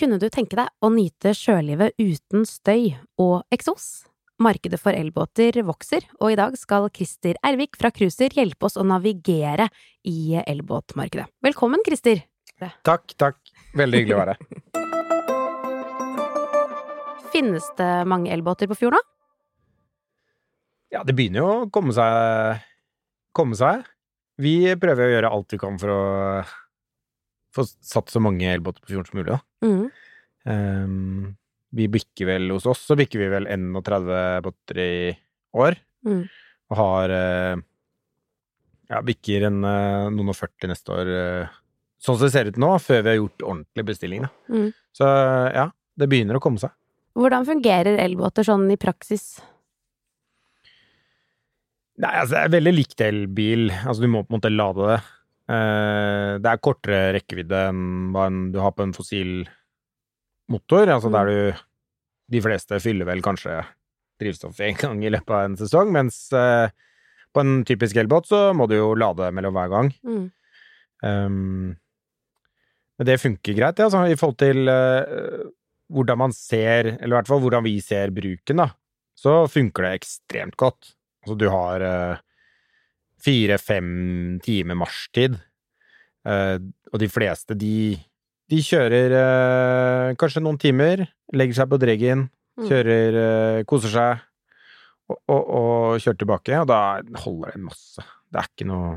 Kunne 0.00 0.16
du 0.16 0.30
tenke 0.32 0.56
deg 0.56 0.70
å 0.80 0.88
nyte 0.88 1.34
sjølivet 1.36 1.92
uten 2.00 2.46
støy 2.48 2.94
og 3.20 3.42
eksos? 3.52 4.06
Markedet 4.40 4.78
for 4.80 4.96
elbåter 4.96 5.58
vokser, 5.68 6.06
og 6.16 6.32
i 6.32 6.38
dag 6.40 6.54
skal 6.56 6.86
Christer 6.88 7.36
Ervik 7.44 7.76
fra 7.76 7.90
Cruiser 7.92 8.32
hjelpe 8.32 8.64
oss 8.64 8.78
å 8.80 8.84
navigere 8.88 9.66
i 10.08 10.40
elbåtmarkedet. 10.40 11.26
Velkommen, 11.44 11.84
Christer! 11.84 12.22
Takk, 12.80 13.12
takk. 13.20 13.36
Veldig 13.76 14.00
hyggelig 14.00 14.16
å 14.16 14.22
være 14.22 14.38
her. 14.38 14.40
Finnes 17.36 17.68
det 17.76 17.92
mange 18.08 18.32
elbåter 18.32 18.72
på 18.72 18.80
fjord 18.80 18.96
nå? 18.96 19.02
Ja, 20.96 21.04
det 21.04 21.12
begynner 21.12 21.44
jo 21.44 21.52
å 21.58 21.68
komme 21.68 21.92
seg 21.92 22.64
komme 23.36 23.52
seg. 23.60 23.84
Vi 24.40 24.64
prøver 24.80 25.10
å 25.10 25.12
gjøre 25.12 25.36
alt 25.36 25.52
vi 25.52 25.60
kan 25.60 25.76
for 25.76 25.92
å 25.92 26.00
få 27.54 27.64
satt 27.66 28.12
så 28.12 28.22
mange 28.22 28.48
elbåter 28.50 28.82
på 28.84 28.92
fjorden 28.92 29.10
som 29.10 29.20
mulig, 29.20 29.34
da. 29.34 29.40
Mm. 29.66 29.84
Um, 30.50 31.36
vi 31.76 31.86
bikker 31.90 32.26
vel 32.26 32.50
hos 32.54 32.66
oss, 32.70 32.82
så 32.88 32.96
bikker 32.98 33.20
vi 33.22 33.30
vel 33.30 33.46
31 33.50 34.42
båter 34.44 34.80
i 34.82 34.92
år. 35.54 35.78
Mm. 36.06 36.24
Og 36.70 36.78
har 36.78 37.12
eh, 37.14 37.62
ja, 38.90 39.00
bikker 39.06 39.46
en, 39.48 39.60
eh, 39.66 40.08
noen 40.14 40.32
og 40.32 40.38
40 40.38 40.70
neste 40.72 40.94
år. 40.94 41.10
eh, 41.14 41.56
Sånn 42.00 42.16
som 42.16 42.24
det 42.24 42.32
ser 42.32 42.48
ut 42.48 42.56
nå, 42.56 42.70
før 42.80 43.02
vi 43.04 43.10
har 43.12 43.18
gjort 43.18 43.42
ordentlig 43.44 43.84
bestilling, 43.90 44.22
da. 44.24 44.30
Mm. 44.48 44.68
Så 44.96 45.08
ja, 45.52 45.66
det 46.00 46.08
begynner 46.08 46.38
å 46.38 46.42
komme 46.42 46.62
seg. 46.62 46.72
Hvordan 47.18 47.44
fungerer 47.44 47.98
elbåter 48.00 48.46
sånn 48.46 48.64
i 48.72 48.78
praksis? 48.80 49.34
Nei, 52.00 52.14
altså 52.22 52.38
det 52.38 52.40
er 52.40 52.54
veldig 52.54 52.72
likt 52.72 53.04
elbil. 53.04 53.66
Altså 53.82 54.06
du 54.06 54.08
må 54.08 54.22
på 54.24 54.32
en 54.32 54.38
måte 54.38 54.52
lade 54.54 54.86
det. 54.88 54.98
Eh, 55.50 56.32
det 56.38 56.50
er 56.50 56.62
kortere 56.62 57.14
rekkevidde 57.16 57.64
enn 57.70 57.82
hva 58.14 58.28
du 58.52 58.60
har 58.62 58.74
på 58.76 58.86
en 58.86 58.94
fossil 58.94 59.42
motor. 60.50 60.86
Altså 60.86 61.10
der 61.12 61.30
du 61.30 61.66
De 62.30 62.38
fleste 62.38 62.78
fyller 62.78 63.08
vel 63.08 63.22
kanskje 63.26 63.56
drivstoff 64.20 64.60
en 64.62 64.76
gang 64.78 65.00
i 65.02 65.10
løpet 65.10 65.32
av 65.34 65.48
en 65.48 65.56
sesong, 65.58 65.88
mens 65.90 66.28
eh, 66.36 66.70
på 67.34 67.42
en 67.42 67.64
typisk 67.66 67.96
elbåt 67.98 68.28
så 68.30 68.50
må 68.54 68.68
du 68.70 68.76
jo 68.76 68.92
lade 68.94 69.32
mellom 69.34 69.56
hver 69.56 69.72
gang. 69.72 69.90
Mm. 70.06 70.26
Um, 71.00 71.72
men 73.00 73.08
det 73.08 73.16
funker 73.22 73.56
greit, 73.56 73.80
ja, 73.80 73.88
altså, 73.88 74.04
i 74.06 74.18
forhold 74.20 74.38
til 74.42 74.70
eh, 74.70 75.46
hvordan 75.90 76.20
man 76.20 76.34
ser, 76.36 76.92
eller 76.98 77.14
i 77.14 77.18
hvert 77.18 77.30
fall 77.32 77.42
hvordan 77.42 77.64
vi 77.64 77.78
ser 77.82 78.12
bruken, 78.14 78.60
da, 78.60 78.68
så 79.18 79.46
funker 79.50 79.88
det 79.88 79.94
ekstremt 79.98 80.58
godt. 80.60 80.92
Altså, 81.24 81.38
du 81.40 81.46
har 81.50 81.82
uh, 81.82 82.20
fire-fem 83.24 83.88
timer 84.44 84.78
marsjtid, 84.80 85.36
eh, 86.26 86.56
og 86.92 86.98
de 87.02 87.08
fleste, 87.10 87.56
de, 87.58 87.96
de 88.50 88.60
kjører 88.64 89.14
eh, 89.20 90.14
kanskje 90.20 90.42
noen 90.44 90.58
timer, 90.60 91.06
legger 91.36 91.62
seg 91.62 91.72
på 91.72 91.80
dreggen, 91.82 92.28
Mm. 92.60 92.66
kjører, 92.66 93.16
eh, 93.16 93.58
koser 93.64 93.92
seg, 93.94 94.24
og, 95.08 95.16
og, 95.32 95.44
og 95.56 96.00
kjører 96.02 96.18
tilbake, 96.18 96.58
og 96.60 96.66
da 96.68 96.80
holder 97.22 97.54
det 97.54 97.62
masse. 97.62 98.02
Det 98.28 98.40
er 98.42 98.48
ikke 98.50 98.66
noe 98.68 98.90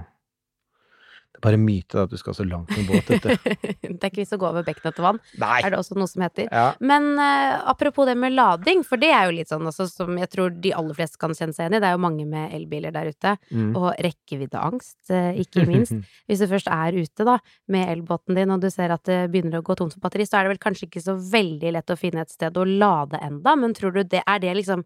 bare 1.44 1.60
myte 1.60 1.98
da, 1.98 2.06
at 2.08 2.14
du 2.14 2.20
skal 2.20 2.36
så 2.38 2.46
langt 2.48 2.72
med 2.74 2.88
båt, 2.88 3.10
Dette. 3.12 3.36
det 3.84 3.92
er 3.92 4.10
ikke 4.10 4.22
vits 4.22 4.34
å 4.36 4.40
gå 4.42 4.48
over 4.48 4.66
bekken 4.66 4.90
etter 4.90 5.06
vann, 5.06 5.20
Nei! 5.42 5.60
er 5.62 5.74
det 5.74 5.80
også 5.80 5.98
noe 6.00 6.10
som 6.10 6.24
heter. 6.26 6.48
Ja. 6.48 6.66
Men 6.84 7.12
uh, 7.20 7.64
apropos 7.72 8.08
det 8.10 8.16
med 8.20 8.36
lading, 8.38 8.84
for 8.88 9.02
det 9.02 9.12
er 9.14 9.28
jo 9.28 9.36
litt 9.38 9.52
sånn 9.52 9.68
altså, 9.70 9.88
som 9.92 10.16
jeg 10.20 10.32
tror 10.34 10.54
de 10.64 10.74
aller 10.78 10.98
fleste 10.98 11.20
kan 11.22 11.36
kjenne 11.36 11.56
seg 11.56 11.68
igjen 11.68 11.78
i. 11.78 11.82
Det 11.84 11.90
er 11.90 11.98
jo 11.98 12.04
mange 12.06 12.28
med 12.30 12.56
elbiler 12.56 12.96
der 12.96 13.12
ute. 13.12 13.36
Mm. 13.52 13.72
Og 13.80 13.90
rekkeviddeangst, 14.08 15.00
uh, 15.12 15.42
ikke 15.44 15.68
minst. 15.70 15.98
Hvis 16.30 16.44
du 16.44 16.48
først 16.52 16.72
er 16.72 17.00
ute 17.00 17.28
da, 17.28 17.40
med 17.74 17.92
elbåten 17.98 18.40
din, 18.40 18.54
og 18.54 18.64
du 18.64 18.70
ser 18.74 18.94
at 18.96 19.06
det 19.10 19.20
begynner 19.34 19.60
å 19.60 19.66
gå 19.66 19.78
tomt 19.80 19.96
for 19.96 20.04
batteri, 20.06 20.28
så 20.30 20.40
er 20.40 20.48
det 20.48 20.56
vel 20.56 20.64
kanskje 20.64 20.88
ikke 20.90 21.04
så 21.04 21.18
veldig 21.18 21.76
lett 21.78 21.94
å 21.94 22.00
finne 22.00 22.24
et 22.24 22.34
sted 22.34 22.56
å 22.58 22.68
lade 22.68 23.20
enda, 23.24 23.58
men 23.60 23.76
tror 23.78 23.96
du 23.98 24.04
det 24.08 24.24
er 24.24 24.42
det 24.44 24.56
liksom 24.62 24.86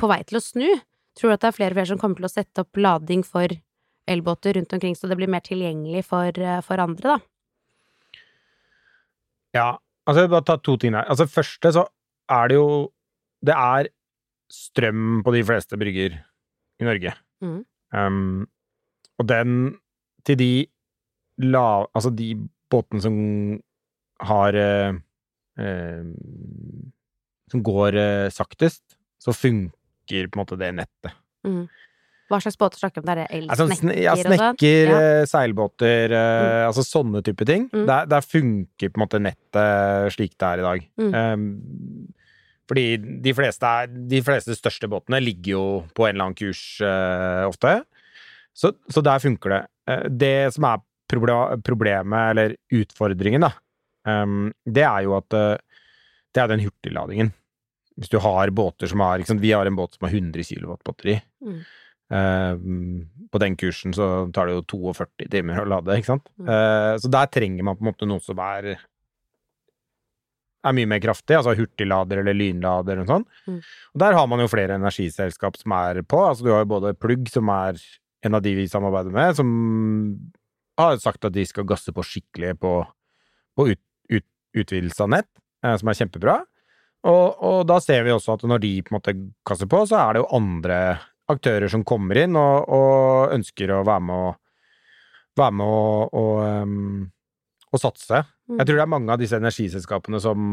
på 0.00 0.10
vei 0.10 0.22
til 0.26 0.40
å 0.40 0.42
snu? 0.42 0.68
Tror 1.14 1.30
du 1.30 1.36
at 1.36 1.44
det 1.44 1.50
er 1.52 1.56
flere 1.56 1.74
og 1.74 1.78
flere 1.78 1.90
som 1.92 2.00
kommer 2.00 2.18
til 2.18 2.26
å 2.26 2.32
sette 2.32 2.64
opp 2.64 2.80
lading 2.80 3.22
for 3.26 3.52
elbåter 4.10 4.56
rundt 4.56 4.72
omkring, 4.72 4.96
så 4.96 5.08
det 5.08 5.16
blir 5.16 5.30
mer 5.30 5.44
tilgjengelig 5.44 6.04
for, 6.04 6.38
eh, 6.38 6.60
for 6.64 6.82
andre, 6.82 7.16
da? 7.16 8.18
Ja, 9.54 9.68
altså 10.04 10.22
jeg 10.22 10.28
vil 10.28 10.34
bare 10.34 10.48
ta 10.50 10.56
to 10.58 10.76
ting 10.76 10.94
her. 10.94 11.06
Altså 11.08 11.26
første 11.30 11.72
så 11.72 11.86
er 12.30 12.48
det 12.48 12.58
jo 12.58 12.90
Det 13.44 13.52
er 13.52 13.90
strøm 14.48 15.20
på 15.20 15.32
de 15.34 15.42
fleste 15.44 15.76
brygger 15.76 16.14
i 16.80 16.84
Norge. 16.86 17.12
Mm. 17.44 17.58
Um, 17.92 18.46
og 19.20 19.26
den 19.28 19.76
til 20.24 20.38
de 20.40 20.66
lav... 21.44 21.90
Altså 21.94 22.10
de 22.10 22.30
båtene 22.72 23.02
som 23.04 23.16
har 24.24 24.56
eh, 24.56 24.96
eh, 25.60 26.04
Som 27.52 27.62
går 27.62 27.98
eh, 28.00 28.30
saktest, 28.32 28.96
så 29.20 29.34
funker 29.36 30.30
på 30.30 30.38
en 30.38 30.42
måte 30.42 30.58
det 30.60 30.72
nettet. 30.74 31.12
Mm. 31.44 31.66
Hva 32.30 32.38
slags 32.40 32.56
båter 32.56 32.80
snakker 32.80 33.02
vi 33.02 33.04
om? 33.04 33.08
Det 33.10 33.24
er 33.26 33.48
Altså, 33.50 33.66
elsnekker 33.68 33.82
sne- 33.84 33.96
ja, 34.00 34.12
og 34.14 34.18
sånn? 34.24 34.36
snekker, 34.38 34.88
Ja. 34.88 35.00
eh, 35.00 35.24
seilbåter, 35.28 36.08
mm. 36.14 36.66
altså 36.70 36.84
sånne 36.88 37.22
type 37.26 37.44
ting. 37.46 37.66
Mm. 37.68 37.86
Der, 37.90 38.06
der 38.06 38.20
funker 38.24 38.88
på 38.88 38.96
en 39.00 39.04
måte 39.04 39.20
nettet 39.20 40.14
slik 40.16 40.32
det 40.40 40.48
er 40.48 40.62
i 40.62 40.66
dag. 40.68 40.86
Mm. 40.98 41.12
Um, 41.14 42.14
fordi 42.66 42.86
de 43.20 43.34
fleste, 43.36 43.70
de 44.08 44.22
fleste 44.24 44.56
største 44.56 44.88
båtene 44.88 45.20
ligger 45.20 45.50
jo 45.52 45.64
på 45.94 46.06
en 46.08 46.14
eller 46.16 46.30
annen 46.30 46.38
kurs 46.40 46.62
uh, 46.80 47.44
ofte. 47.50 47.74
Så, 48.56 48.72
så 48.88 49.02
der 49.04 49.20
funker 49.20 49.50
det. 49.52 49.62
Uh, 49.90 50.08
det 50.08 50.34
som 50.56 50.64
er 50.70 50.80
proble- 51.12 51.60
problemet, 51.62 52.30
eller 52.32 52.56
utfordringen, 52.72 53.44
da, 53.44 53.52
um, 54.08 54.48
det 54.64 54.86
er 54.88 55.04
jo 55.04 55.18
at 55.18 55.36
uh, 55.36 55.56
det 56.34 56.40
er 56.42 56.48
den 56.54 56.64
hurtigladingen. 56.64 57.34
Hvis 58.00 58.10
du 58.10 58.16
har 58.18 58.48
båter 58.50 58.88
som 58.90 58.98
har 59.04 59.20
liksom, 59.20 59.38
Vi 59.44 59.52
har 59.54 59.66
en 59.68 59.76
båt 59.76 59.94
som 59.94 60.08
har 60.08 60.16
100 60.16 60.42
kW 60.42 60.72
batteri. 60.82 61.20
Mm. 61.44 61.60
Eh, 62.12 62.56
på 63.32 63.40
den 63.40 63.56
kursen 63.56 63.94
så 63.96 64.08
tar 64.34 64.50
det 64.50 64.58
jo 64.58 64.64
42 64.92 65.28
timer 65.32 65.62
å 65.62 65.68
lade, 65.68 65.96
ikke 65.98 66.12
sant. 66.12 66.28
Mm. 66.38 66.50
Eh, 66.50 66.90
så 67.00 67.10
der 67.12 67.30
trenger 67.32 67.66
man 67.66 67.78
på 67.78 67.86
en 67.86 67.92
måte 67.92 68.08
noe 68.08 68.22
som 68.24 68.42
er 68.44 68.74
er 70.64 70.72
mye 70.76 70.88
mer 70.88 71.02
kraftig, 71.02 71.36
altså 71.36 71.52
hurtiglader 71.58 72.22
eller 72.22 72.36
lynlader 72.36 73.02
og 73.02 73.10
sånn. 73.10 73.26
Mm. 73.44 73.58
Og 73.60 74.00
der 74.00 74.16
har 74.16 74.28
man 74.30 74.40
jo 74.40 74.48
flere 74.48 74.78
energiselskap 74.78 75.58
som 75.60 75.74
er 75.76 76.00
på. 76.08 76.22
Altså 76.24 76.46
du 76.46 76.52
har 76.54 76.64
jo 76.64 76.70
både 76.72 76.94
Plugg, 76.96 77.28
som 77.32 77.50
er 77.52 77.80
en 78.24 78.38
av 78.38 78.44
de 78.44 78.54
vi 78.56 78.64
samarbeider 78.70 79.12
med, 79.12 79.36
som 79.36 79.50
har 80.80 80.96
sagt 81.02 81.26
at 81.28 81.34
de 81.34 81.44
skal 81.46 81.68
gasse 81.68 81.92
på 81.94 82.06
skikkelig 82.06 82.54
på, 82.62 82.78
på 83.58 83.68
ut, 83.74 83.82
ut, 84.10 84.26
utvidelse 84.56 85.04
av 85.04 85.12
nett, 85.18 85.30
eh, 85.64 85.76
som 85.80 85.90
er 85.90 85.98
kjempebra. 86.00 86.38
Og, 87.04 87.42
og 87.44 87.58
da 87.68 87.76
ser 87.84 88.06
vi 88.06 88.14
også 88.14 88.38
at 88.38 88.46
når 88.48 88.62
de 88.64 88.70
på 88.80 88.94
en 88.94 88.96
måte 88.96 89.16
gasser 89.44 89.68
på, 89.68 89.82
så 89.90 90.00
er 90.00 90.16
det 90.16 90.24
jo 90.24 90.30
andre 90.38 90.78
aktører 91.32 91.70
som 91.72 91.84
kommer 91.88 92.18
inn 92.24 92.36
og, 92.36 92.68
og 92.68 93.32
ønsker 93.34 93.70
å 93.72 93.82
være 93.86 94.04
med 94.04 94.24
og 94.28 95.40
være 95.40 95.56
med 95.58 95.66
og, 95.66 96.14
og, 96.14 96.36
um, 96.62 97.10
og 97.74 97.80
satse. 97.82 98.20
Mm. 98.46 98.58
Jeg 98.60 98.66
tror 98.68 98.76
det 98.78 98.84
er 98.84 98.92
mange 98.92 99.14
av 99.14 99.18
disse 99.22 99.38
energiselskapene 99.40 100.20
som 100.22 100.52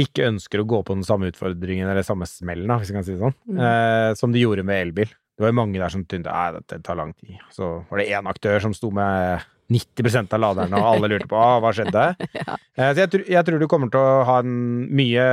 ikke 0.00 0.28
ønsker 0.30 0.62
å 0.62 0.68
gå 0.70 0.78
på 0.86 0.94
den 0.96 1.04
samme 1.04 1.28
utfordringen 1.28 1.88
eller 1.90 2.06
samme 2.06 2.24
smellen, 2.30 2.70
hvis 2.80 2.92
vi 2.92 2.96
kan 2.96 3.04
si 3.04 3.12
det 3.16 3.20
sånn, 3.20 3.34
Mm. 3.50 3.58
eh, 3.60 4.14
som 4.16 4.32
de 4.32 4.40
gjorde 4.40 4.64
med 4.64 4.86
elbil. 4.86 5.10
Det 5.10 5.42
var 5.44 5.50
jo 5.50 5.58
mange 5.58 5.80
der 5.82 5.88
som 5.92 6.04
tynte 6.04 6.30
at 6.32 6.54
dette 6.60 6.78
tar 6.86 6.96
lang 6.96 7.12
tid. 7.18 7.36
Så 7.52 7.84
var 7.90 7.98
det 7.98 8.08
én 8.14 8.28
aktør 8.30 8.60
som 8.62 8.72
sto 8.76 8.90
med 8.94 9.42
90% 9.70 10.32
av 10.36 10.40
laderne, 10.40 10.78
og 10.80 10.88
alle 10.94 11.08
lurte 11.12 11.28
på 11.28 11.36
ah, 11.36 11.58
hva 11.60 11.74
skjedde. 11.76 12.06
Ja. 12.38 12.56
Eh, 12.78 12.94
så 12.94 13.02
jeg, 13.02 13.10
tror- 13.12 13.28
jeg 13.28 13.44
tror 13.46 13.58
du 13.60 13.66
kommer 13.68 13.90
til 13.92 14.00
å 14.00 14.24
ha 14.24 14.38
en 14.40 14.54
mye 14.96 15.26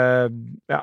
ja, 0.74 0.82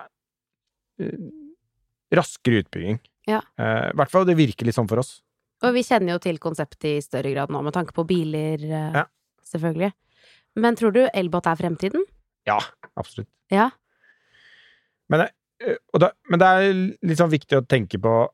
raskere 2.19 2.63
utbygging. 2.65 2.99
Ja. 3.31 3.41
Eh, 3.59 3.91
I 3.91 3.97
hvert 3.99 4.11
fall 4.13 4.27
det 4.29 4.37
virker 4.39 4.67
litt 4.69 4.77
sånn 4.77 4.89
for 4.91 5.01
oss. 5.03 5.19
Og 5.65 5.73
vi 5.77 5.83
kjenner 5.87 6.17
jo 6.17 6.23
til 6.25 6.39
konseptet 6.43 6.85
i 6.91 7.01
større 7.05 7.31
grad 7.33 7.53
nå, 7.53 7.63
med 7.65 7.73
tanke 7.77 7.95
på 7.97 8.05
biler, 8.07 8.61
eh, 8.65 8.91
Ja. 9.01 9.05
selvfølgelig. 9.47 9.93
Men 10.57 10.77
tror 10.77 10.93
du 10.93 11.01
elbåt 11.15 11.47
er 11.51 11.57
fremtiden? 11.57 12.05
Ja, 12.47 12.59
absolutt. 12.97 13.29
Ja. 13.51 13.71
Men, 15.09 15.21
eh, 15.61 15.77
og 15.93 16.01
da, 16.01 16.11
men 16.31 16.39
det 16.43 16.47
er 16.47 16.73
litt 17.03 17.19
sånn 17.19 17.33
viktig 17.33 17.59
å 17.59 17.67
tenke 17.67 17.99
på 18.01 18.29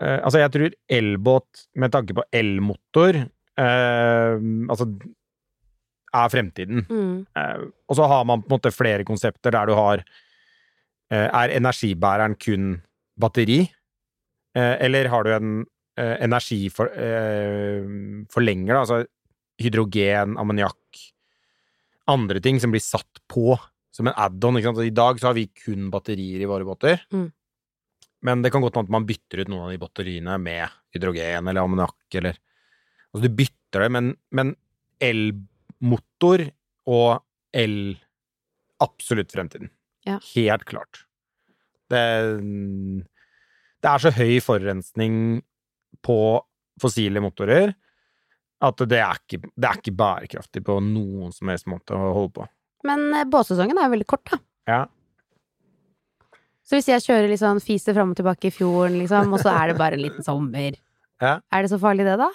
eh, 0.00 0.18
Altså, 0.24 0.38
jeg 0.40 0.50
tror 0.54 0.74
elbåt 0.90 1.66
med 1.76 1.92
tanke 1.92 2.14
på 2.14 2.22
elmotor 2.32 3.14
eh, 3.56 4.36
Altså 4.70 4.86
er 6.12 6.28
fremtiden. 6.28 6.82
Mm. 6.90 7.26
Eh, 7.36 7.64
og 7.88 7.96
så 7.96 8.06
har 8.10 8.24
man 8.28 8.42
på 8.42 8.50
en 8.50 8.56
måte 8.58 8.72
flere 8.74 9.04
konsepter 9.08 9.54
der 9.54 9.66
du 9.70 9.74
har 9.78 10.02
eh, 11.10 11.28
Er 11.28 11.54
energibæreren 11.56 12.34
kun 12.38 12.82
batteri? 13.20 13.60
Eh, 14.56 14.76
eller 14.86 15.04
har 15.12 15.22
du 15.24 15.30
en 15.34 15.50
eh, 15.98 16.16
energiforlenger, 16.24 18.76
altså 18.76 19.06
hydrogen, 19.62 20.38
ammoniakk 20.40 20.78
Andre 22.10 22.40
ting 22.42 22.58
som 22.58 22.72
blir 22.74 22.82
satt 22.82 23.20
på 23.30 23.54
som 23.94 24.08
en 24.10 24.18
add-on. 24.18 24.56
ikke 24.58 24.66
sant? 24.66 24.80
Så 24.80 24.88
I 24.88 24.96
dag 24.96 25.20
så 25.20 25.26
har 25.28 25.36
vi 25.36 25.54
kun 25.54 25.86
batterier 25.92 26.40
i 26.42 26.48
våre 26.50 26.66
båter. 26.66 26.96
Mm. 27.14 27.28
Men 28.26 28.42
det 28.42 28.50
kan 28.50 28.62
godt 28.64 28.74
hende 28.74 28.90
at 28.90 28.96
man 28.96 29.06
bytter 29.06 29.42
ut 29.42 29.50
noen 29.52 29.64
av 29.68 29.70
de 29.70 29.82
batteriene 29.82 30.34
med 30.42 30.64
hydrogen 30.94 31.46
eller 31.46 31.62
ammoniakk 31.62 32.18
eller 32.20 32.34
Altså 33.12 33.28
du 33.28 33.36
bytter 33.36 33.78
det, 33.84 33.90
men, 33.92 34.06
men 34.32 34.56
elmotor 35.04 36.40
og 36.88 37.20
el 37.52 38.00
absolutt 38.80 39.28
fremtiden. 39.34 39.68
Ja. 40.08 40.16
Helt 40.32 40.64
klart. 40.64 41.04
Det, 41.92 42.02
det 43.82 43.90
er 43.92 44.02
så 44.02 44.12
høy 44.16 44.36
forurensning 44.44 45.14
på 46.02 46.18
fossile 46.80 47.20
motorer 47.22 47.74
at 48.62 48.82
det 48.86 48.98
er, 49.02 49.18
ikke, 49.18 49.40
det 49.58 49.68
er 49.68 49.78
ikke 49.80 49.94
bærekraftig 49.98 50.62
på 50.66 50.76
noen 50.86 51.32
som 51.34 51.50
helst 51.50 51.66
måte 51.70 51.96
å 51.98 52.12
holde 52.14 52.34
på. 52.36 52.44
Men 52.86 53.08
eh, 53.10 53.26
båtsesongen 53.30 53.78
er 53.78 53.88
jo 53.88 53.94
veldig 53.96 54.08
kort, 54.12 54.22
da. 54.30 54.38
Ja. 54.70 54.82
Så 56.62 56.78
hvis 56.78 56.88
jeg 56.92 57.02
kjører 57.04 57.34
sånn 57.40 57.60
fiser 57.62 57.96
fram 57.96 58.14
og 58.14 58.20
tilbake 58.20 58.48
i 58.48 58.54
fjorden, 58.54 59.00
liksom, 59.00 59.34
og 59.34 59.42
så 59.42 59.50
er 59.50 59.72
det 59.72 59.80
bare 59.80 59.98
en 59.98 60.04
liten 60.06 60.26
sommer, 60.26 60.78
Ja. 61.22 61.36
er 61.54 61.62
det 61.62 61.70
så 61.70 61.78
farlig 61.82 62.06
det, 62.06 62.16
da? 62.18 62.30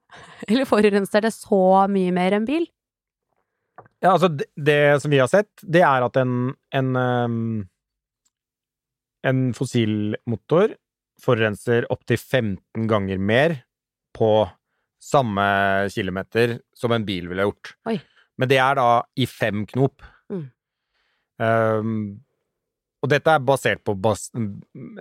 Eller 0.48 0.66
forurenser 0.66 1.26
det 1.26 1.34
så 1.34 1.62
mye 1.90 2.14
mer 2.14 2.38
enn 2.38 2.46
bil? 2.46 2.64
Ja, 4.02 4.12
altså, 4.14 4.30
det, 4.30 4.48
det 4.54 4.78
som 5.02 5.12
vi 5.12 5.20
har 5.22 5.30
sett, 5.30 5.50
det 5.62 5.82
er 5.86 6.06
at 6.06 6.18
en, 6.18 6.52
en, 6.74 6.88
ehm, 6.98 7.44
en 9.26 9.52
fossilmotor 9.56 10.74
forurenser 11.22 11.86
opptil 11.92 12.18
15 12.18 12.88
ganger 12.90 13.20
mer 13.22 13.56
på 14.16 14.32
samme 15.02 15.44
kilometer 15.90 16.58
som 16.76 16.94
en 16.94 17.06
bil 17.06 17.28
ville 17.30 17.46
gjort. 17.46 17.74
Oi. 17.90 17.96
Men 18.38 18.50
det 18.50 18.58
er 18.62 18.78
da 18.78 18.88
i 19.18 19.26
fem 19.28 19.64
knop. 19.68 20.04
Mm. 20.32 20.44
Um, 21.42 21.96
og 23.02 23.10
dette 23.10 23.34
er 23.34 23.42
basert 23.42 23.82
på, 23.82 23.96
bas, 23.98 24.28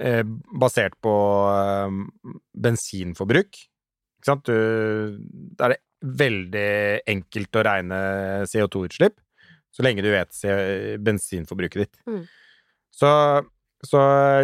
eh, 0.02 0.24
basert 0.58 0.96
på 1.06 1.14
um, 1.86 2.04
bensinforbruk. 2.58 3.52
Ikke 3.54 4.30
sant? 4.30 4.50
Du, 4.50 5.20
da 5.58 5.68
er 5.68 5.76
det 5.76 5.82
veldig 6.22 6.72
enkelt 7.14 7.60
å 7.60 7.64
regne 7.68 8.00
CO2-utslipp, 8.50 9.20
så 9.72 9.86
lenge 9.86 10.02
du 10.02 10.10
vet 10.10 10.34
bensinforbruket 11.06 11.84
ditt. 11.84 12.00
Mm. 12.10 12.24
Så, 12.92 13.12
så 13.86 14.00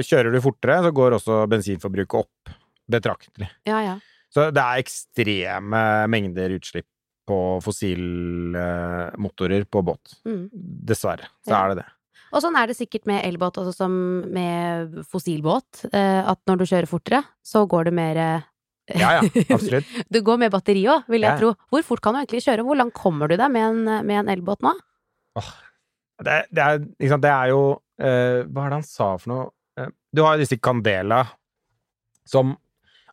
kjører 0.06 0.32
du 0.34 0.40
fortere, 0.42 0.82
så 0.86 0.92
går 0.96 1.12
også 1.20 1.34
bensinforbruket 1.52 2.20
opp 2.26 2.50
betraktelig. 2.90 3.50
Ja, 3.68 3.80
ja. 3.84 3.96
Så 4.34 4.50
det 4.52 4.62
er 4.64 4.78
ekstreme 4.84 5.82
mengder 6.12 6.50
utslipp 6.58 6.88
på 7.28 7.38
fossilmotorer 7.64 9.64
på 9.72 9.82
båt. 9.84 10.14
Mm. 10.26 10.50
Dessverre, 10.88 11.26
så 11.46 11.50
Ja. 11.52 11.64
er 11.66 11.70
det 11.70 11.78
det. 11.84 11.88
Og 12.34 12.42
sånn 12.44 12.56
er 12.60 12.68
det 12.68 12.76
sikkert 12.76 13.06
med 13.08 13.24
elbåt, 13.24 13.58
altså 13.58 13.74
som 13.74 13.92
med 14.34 15.06
fossilbåt, 15.08 15.86
eh, 15.94 16.24
at 16.28 16.40
når 16.48 16.58
du 16.58 16.66
kjører 16.66 16.88
fortere, 16.88 17.24
så 17.44 17.66
går 17.68 17.84
det 17.86 17.94
mer 17.94 18.18
eh, 18.18 18.42
Ja, 18.96 19.12
ja, 19.20 19.22
absolutt. 19.52 19.86
Du 20.12 20.22
går 20.22 20.38
med 20.40 20.52
batteri 20.52 20.84
òg, 20.88 21.04
vil 21.10 21.22
jeg 21.22 21.32
Ja. 21.32 21.38
tro. 21.38 21.54
Hvor 21.72 21.84
fort 21.84 22.02
kan 22.02 22.14
du 22.14 22.20
egentlig 22.20 22.44
kjøre? 22.44 22.64
Hvor 22.64 22.76
langt 22.78 22.94
kommer 22.94 23.28
du 23.28 23.36
deg 23.36 23.52
med 23.52 23.62
en, 23.64 23.84
med 24.08 24.16
en 24.22 24.28
elbåt 24.30 24.62
nå? 24.64 24.72
Det, 26.24 26.46
det, 26.52 26.64
er, 26.64 26.80
sant, 27.10 27.22
det 27.22 27.30
er 27.32 27.48
jo 27.52 27.80
eh, 28.00 28.44
Hva 28.48 28.64
er 28.66 28.70
det 28.74 28.78
han 28.80 28.88
sa 28.88 29.10
for 29.18 29.32
noe? 29.34 29.50
Eh, 29.78 29.92
du 30.14 30.22
har 30.24 30.36
jo 30.38 30.44
disse 30.46 30.58
Candela 30.64 31.24
som 32.28 32.56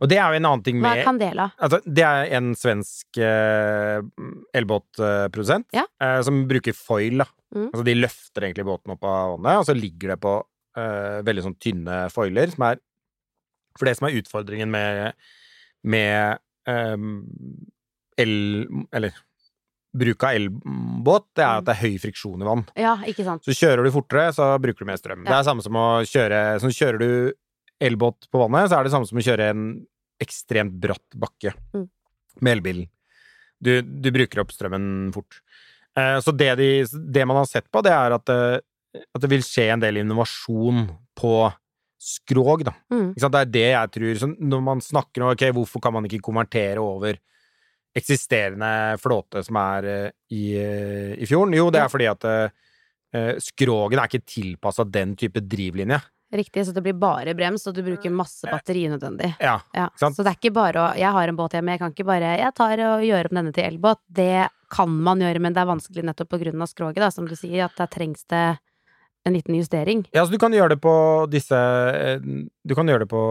Og 0.03 0.09
det 0.11 0.17
er 0.19 0.33
jo 0.33 0.41
en 0.41 0.49
annen 0.51 0.65
ting 0.67 0.81
Hva 0.83 0.95
er 0.99 1.05
Candela? 1.07 1.49
Altså, 1.63 1.79
det 1.87 2.05
er 2.07 2.33
en 2.39 2.53
svensk 2.59 3.19
eh, 3.23 4.01
elbåtprodusent 4.59 5.69
Ja. 5.77 5.85
eh, 6.03 6.21
som 6.27 6.43
bruker 6.51 6.75
foil. 6.77 7.23
Da. 7.23 7.29
Mm. 7.55 7.69
Altså, 7.71 7.85
de 7.87 7.95
løfter 8.01 8.49
egentlig 8.49 8.67
båten 8.67 8.95
opp 8.97 9.05
av 9.07 9.37
vannet, 9.37 9.61
og 9.63 9.69
så 9.69 9.77
ligger 9.79 10.15
det 10.15 10.19
på 10.25 10.33
eh, 10.77 11.21
veldig 11.29 11.45
sånn 11.47 11.57
tynne 11.63 12.01
foiler, 12.11 12.51
som 12.51 12.67
er 12.73 12.81
For 13.79 13.87
det 13.89 13.97
som 13.99 14.09
er 14.09 14.19
utfordringen 14.21 14.71
med, 14.71 15.15
med 15.83 16.39
eh, 16.71 17.07
el... 18.23 18.35
Eller 18.95 19.15
bruk 19.95 20.25
av 20.27 20.35
elbåt, 20.35 21.27
det 21.39 21.45
er 21.45 21.61
at 21.61 21.65
det 21.69 21.75
er 21.77 21.83
høy 21.85 21.99
friksjon 22.03 22.43
i 22.43 22.49
vann. 22.49 22.65
Ja, 22.77 22.97
ikke 23.07 23.25
sant. 23.27 23.45
Så 23.47 23.55
kjører 23.55 23.85
du 23.87 23.91
fortere, 23.95 24.33
så 24.35 24.49
bruker 24.63 24.83
du 24.85 24.89
mer 24.91 24.99
strøm. 25.01 25.23
Det 25.25 25.31
Ja. 25.31 25.39
er 25.41 25.45
samme 25.47 25.63
som 25.63 25.73
å 25.79 26.03
kjøre 26.03 26.61
Så 26.61 26.71
kjører 26.75 26.99
du 26.99 27.33
elbåt 27.81 28.27
på 28.33 28.39
vannet, 28.43 28.71
så 28.71 28.79
er 28.81 28.85
det 28.85 28.93
samme 28.93 29.07
som 29.07 29.19
å 29.19 29.23
kjøre 29.23 29.51
en 29.51 29.87
ekstremt 30.23 30.79
bratt 30.81 31.11
bakke 31.17 31.55
Mm. 31.75 31.89
med 32.41 32.57
elbilen. 32.59 32.89
Du, 33.63 33.83
du 33.83 34.11
bruker 34.11 34.41
opp 34.43 34.51
strømmen 34.53 35.13
fort. 35.15 35.41
Eh, 35.97 36.19
så 36.21 36.37
det, 36.37 36.57
de, 36.59 36.85
det 37.13 37.27
man 37.27 37.37
har 37.37 37.47
sett 37.47 37.71
på, 37.71 37.83
det 37.83 37.93
er 37.93 38.13
at 38.13 38.25
det, 38.27 38.63
at 39.15 39.21
det 39.23 39.31
vil 39.31 39.43
skje 39.43 39.73
en 39.73 39.81
del 39.81 39.97
innovasjon 40.03 40.89
på 41.17 41.53
skrog, 42.05 42.65
da. 42.67 42.75
Mm. 42.93 43.13
Ikke 43.15 43.21
sant? 43.25 43.33
Det 43.33 43.41
er 43.41 43.53
det 43.55 43.69
jeg 43.71 43.91
tror. 43.97 44.19
Så 44.21 44.29
når 44.39 44.63
man 44.63 44.81
snakker 44.85 45.23
om 45.25 45.31
ok, 45.33 45.45
hvorfor 45.57 45.81
kan 45.81 45.93
man 45.97 46.05
ikke 46.05 46.21
konvertere 46.27 46.79
over 46.83 47.17
eksisterende 47.95 48.99
flåte 48.99 49.45
som 49.45 49.59
er 49.61 49.85
eh, 49.91 50.11
i, 50.35 50.45
eh, 50.59 51.13
i 51.15 51.29
fjorden? 51.29 51.55
Jo, 51.55 51.71
det 51.71 51.85
er 51.85 51.93
fordi 51.93 52.09
at 52.11 52.27
eh, 52.31 53.37
skrogen 53.43 54.01
er 54.01 54.11
ikke 54.11 54.27
tilpassa 54.27 54.87
den 54.87 55.15
type 55.19 55.41
drivlinje. 55.41 56.01
Riktig, 56.35 56.65
så 56.67 56.73
det 56.75 56.83
blir 56.83 56.97
bare 56.99 57.31
brems, 57.39 57.63
og 57.71 57.77
du 57.77 57.85
bruker 57.87 58.11
masse 58.11 58.49
batteri 58.51 58.89
unødvendig. 58.89 59.37
Ja. 59.39 59.61
Ja, 59.77 59.87
så 59.95 60.11
det 60.17 60.33
er 60.33 60.39
ikke 60.41 60.51
bare 60.57 60.81
å 60.83 60.87
Jeg 60.99 61.15
har 61.15 61.31
en 61.31 61.39
båt 61.39 61.55
hjemme, 61.55 61.77
jeg 61.77 61.83
kan 61.85 61.93
ikke 61.95 62.09
bare 62.09 62.33
Jeg 62.41 62.55
tar 62.59 62.81
og 62.89 63.05
gjør 63.07 63.29
om 63.31 63.39
denne 63.39 63.53
til 63.55 63.69
elbåt. 63.69 64.01
Det 64.11 64.49
kan 64.75 64.91
man 65.07 65.23
gjøre, 65.23 65.39
men 65.45 65.55
det 65.55 65.63
er 65.63 65.71
vanskelig 65.71 66.03
nettopp 66.09 66.33
på 66.33 66.41
grunn 66.43 66.65
av 66.65 66.71
skroget, 66.73 66.99
da, 67.05 67.13
som 67.15 67.29
du 67.31 67.37
sier, 67.39 67.69
at 67.69 67.79
der 67.79 67.93
trengs 67.93 68.27
det 68.33 68.45
en 69.25 69.33
liten 69.33 69.55
justering. 69.55 70.03
ja, 70.13 70.25
så 70.25 70.33
du 70.33 70.41
kan 70.43 70.53
gjøre 70.53 70.75
det 70.75 70.83
på 70.83 70.97
disse 71.33 71.61
Du 72.21 72.75
kan 72.75 72.89
gjøre 72.89 73.07
det 73.07 73.13
på 73.15 73.23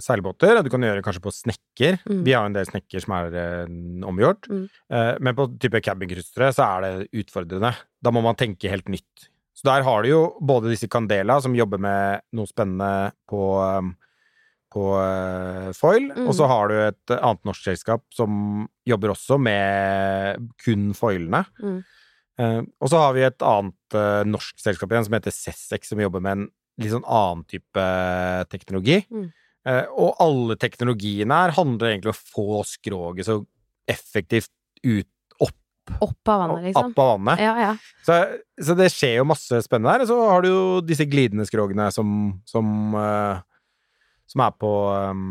seilbåter, 0.00 0.56
og 0.56 0.64
du 0.64 0.70
kan 0.72 0.84
gjøre 0.86 1.02
kanskje 1.04 1.20
på 1.24 1.32
snekker. 1.36 1.98
Mm. 2.08 2.22
Vi 2.24 2.32
har 2.32 2.46
en 2.48 2.54
del 2.56 2.64
snekker 2.68 3.02
som 3.04 3.12
er 3.18 3.34
eh, 3.36 3.66
omgjort. 4.08 4.48
Mm. 4.48 4.62
Eh, 4.88 5.12
men 5.20 5.36
på 5.36 5.48
type 5.60 5.82
cabincruisere 5.84 6.48
så 6.56 6.64
er 6.64 6.86
det 6.86 7.22
utfordrende. 7.24 7.74
Da 8.00 8.12
må 8.14 8.22
man 8.24 8.38
tenke 8.40 8.72
helt 8.72 8.88
nytt. 8.88 9.28
Så 9.56 9.68
der 9.68 9.84
har 9.86 10.02
du 10.04 10.10
jo 10.10 10.22
både 10.44 10.72
disse 10.72 10.88
Candela, 10.92 11.38
som 11.40 11.54
jobber 11.56 11.80
med 11.80 12.24
noe 12.36 12.48
spennende 12.48 13.12
på, 13.28 13.40
um, 13.60 13.94
på 14.72 14.88
eh, 15.00 15.70
foil, 15.76 16.10
Mm. 16.12 16.26
og 16.28 16.34
så 16.36 16.48
har 16.50 16.68
du 16.68 16.74
et 16.76 17.14
annet 17.16 17.44
norsk 17.48 17.64
selskap 17.64 18.04
som 18.12 18.66
jobber 18.84 19.14
også 19.14 19.38
med 19.40 20.50
kun 20.64 20.92
foilene. 20.96 21.44
Mm. 21.60 21.78
Eh, 22.36 22.60
og 22.80 22.92
så 22.92 23.00
har 23.00 23.16
vi 23.16 23.24
et 23.24 23.40
annet 23.48 23.96
eh, 23.96 24.24
norsk 24.28 24.60
selskap 24.60 24.92
igjen 24.92 25.08
som 25.08 25.16
heter 25.16 25.32
Sessex, 25.32 25.88
som 25.88 26.00
jobber 26.04 26.20
med 26.20 26.36
en 26.36 26.46
litt 26.76 26.92
sånn 26.92 27.08
annen 27.08 27.44
type 27.48 27.84
teknologi. 28.52 29.00
Mm. 29.08 29.30
Eh, 29.66 29.84
og 29.98 30.20
alle 30.22 30.56
teknologiene 30.62 31.42
her 31.42 31.54
handler 31.56 31.90
egentlig 31.92 32.12
om 32.12 32.16
å 32.16 32.32
få 32.36 32.64
skroget 32.70 33.26
så 33.28 33.40
effektivt 33.90 34.52
ut, 34.86 35.08
Opp 36.02 36.26
av 36.28 36.40
vannet, 36.42 36.64
liksom. 36.66 36.88
opp 36.90 36.98
av 36.98 37.08
vannet. 37.12 37.40
Ja, 37.44 37.52
ja. 37.62 37.66
Så, 38.02 38.14
så 38.66 38.74
det 38.74 38.88
skjer 38.90 39.20
jo 39.20 39.26
masse 39.30 39.60
spennende 39.62 39.92
her. 39.94 40.02
Og 40.02 40.08
så 40.10 40.16
har 40.32 40.42
du 40.42 40.48
jo 40.48 40.62
disse 40.82 41.06
glidende 41.06 41.44
skrogene 41.46 41.86
som, 41.94 42.08
som, 42.42 42.66
uh, 42.98 43.38
som 44.26 44.42
er 44.42 44.56
på 44.58 44.72
um, 45.12 45.28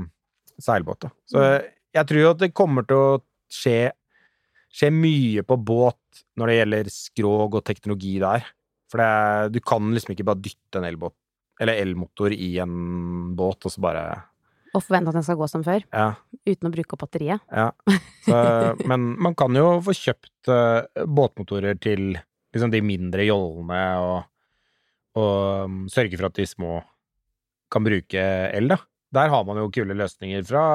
seilbåt. 0.63 1.09
Så 1.27 1.43
Mm. 1.43 1.67
jeg 1.99 2.07
tror 2.07 2.21
jo 2.21 2.29
at 2.31 2.39
det 2.45 2.53
kommer 2.55 2.87
til 2.87 3.01
å 3.03 3.19
skje, 3.51 3.91
skje 4.71 4.93
mye 4.95 5.43
på 5.43 5.59
båt 5.59 6.23
når 6.39 6.47
det 6.47 6.57
gjelder 6.61 6.93
skrog 7.01 7.59
og 7.59 7.67
teknologi 7.67 8.15
der. 8.23 8.47
For 8.87 9.03
det, 9.03 9.51
du 9.57 9.59
kan 9.59 9.91
liksom 9.91 10.15
ikke 10.15 10.29
bare 10.31 10.39
dytte 10.47 10.79
en 10.79 10.87
elbåt 10.87 11.19
eller 11.61 11.79
elmotor 11.81 12.33
i 12.35 12.57
en 12.63 13.35
båt, 13.37 13.65
og 13.65 13.71
så 13.71 13.81
bare 13.83 14.05
Og 14.75 14.83
forvente 14.83 15.11
at 15.11 15.15
den 15.15 15.23
skal 15.23 15.37
gå 15.39 15.47
som 15.47 15.63
før, 15.63 15.85
Ja. 15.93 16.15
uten 16.45 16.67
å 16.67 16.73
bruke 16.73 16.93
opp 16.97 17.05
batteriet. 17.05 17.39
Ja. 17.51 17.69
Så, 18.25 18.39
men 18.89 19.05
man 19.23 19.35
kan 19.39 19.55
jo 19.55 19.77
få 19.85 19.93
kjøpt 19.95 20.49
uh, 20.51 20.83
båtmotorer 21.07 21.79
til 21.79 22.17
liksom 22.55 22.71
de 22.73 22.81
mindre 22.83 23.23
jollene, 23.23 23.79
og, 24.03 24.27
og 25.15 25.63
um, 25.69 25.79
sørge 25.91 26.17
for 26.19 26.27
at 26.27 26.35
de 26.35 26.45
små 26.49 26.81
kan 27.71 27.83
bruke 27.87 28.19
el, 28.51 28.67
da. 28.73 28.77
Der 29.15 29.31
har 29.31 29.43
man 29.47 29.57
jo 29.61 29.69
kule 29.71 29.95
løsninger 29.95 30.43
fra 30.47 30.65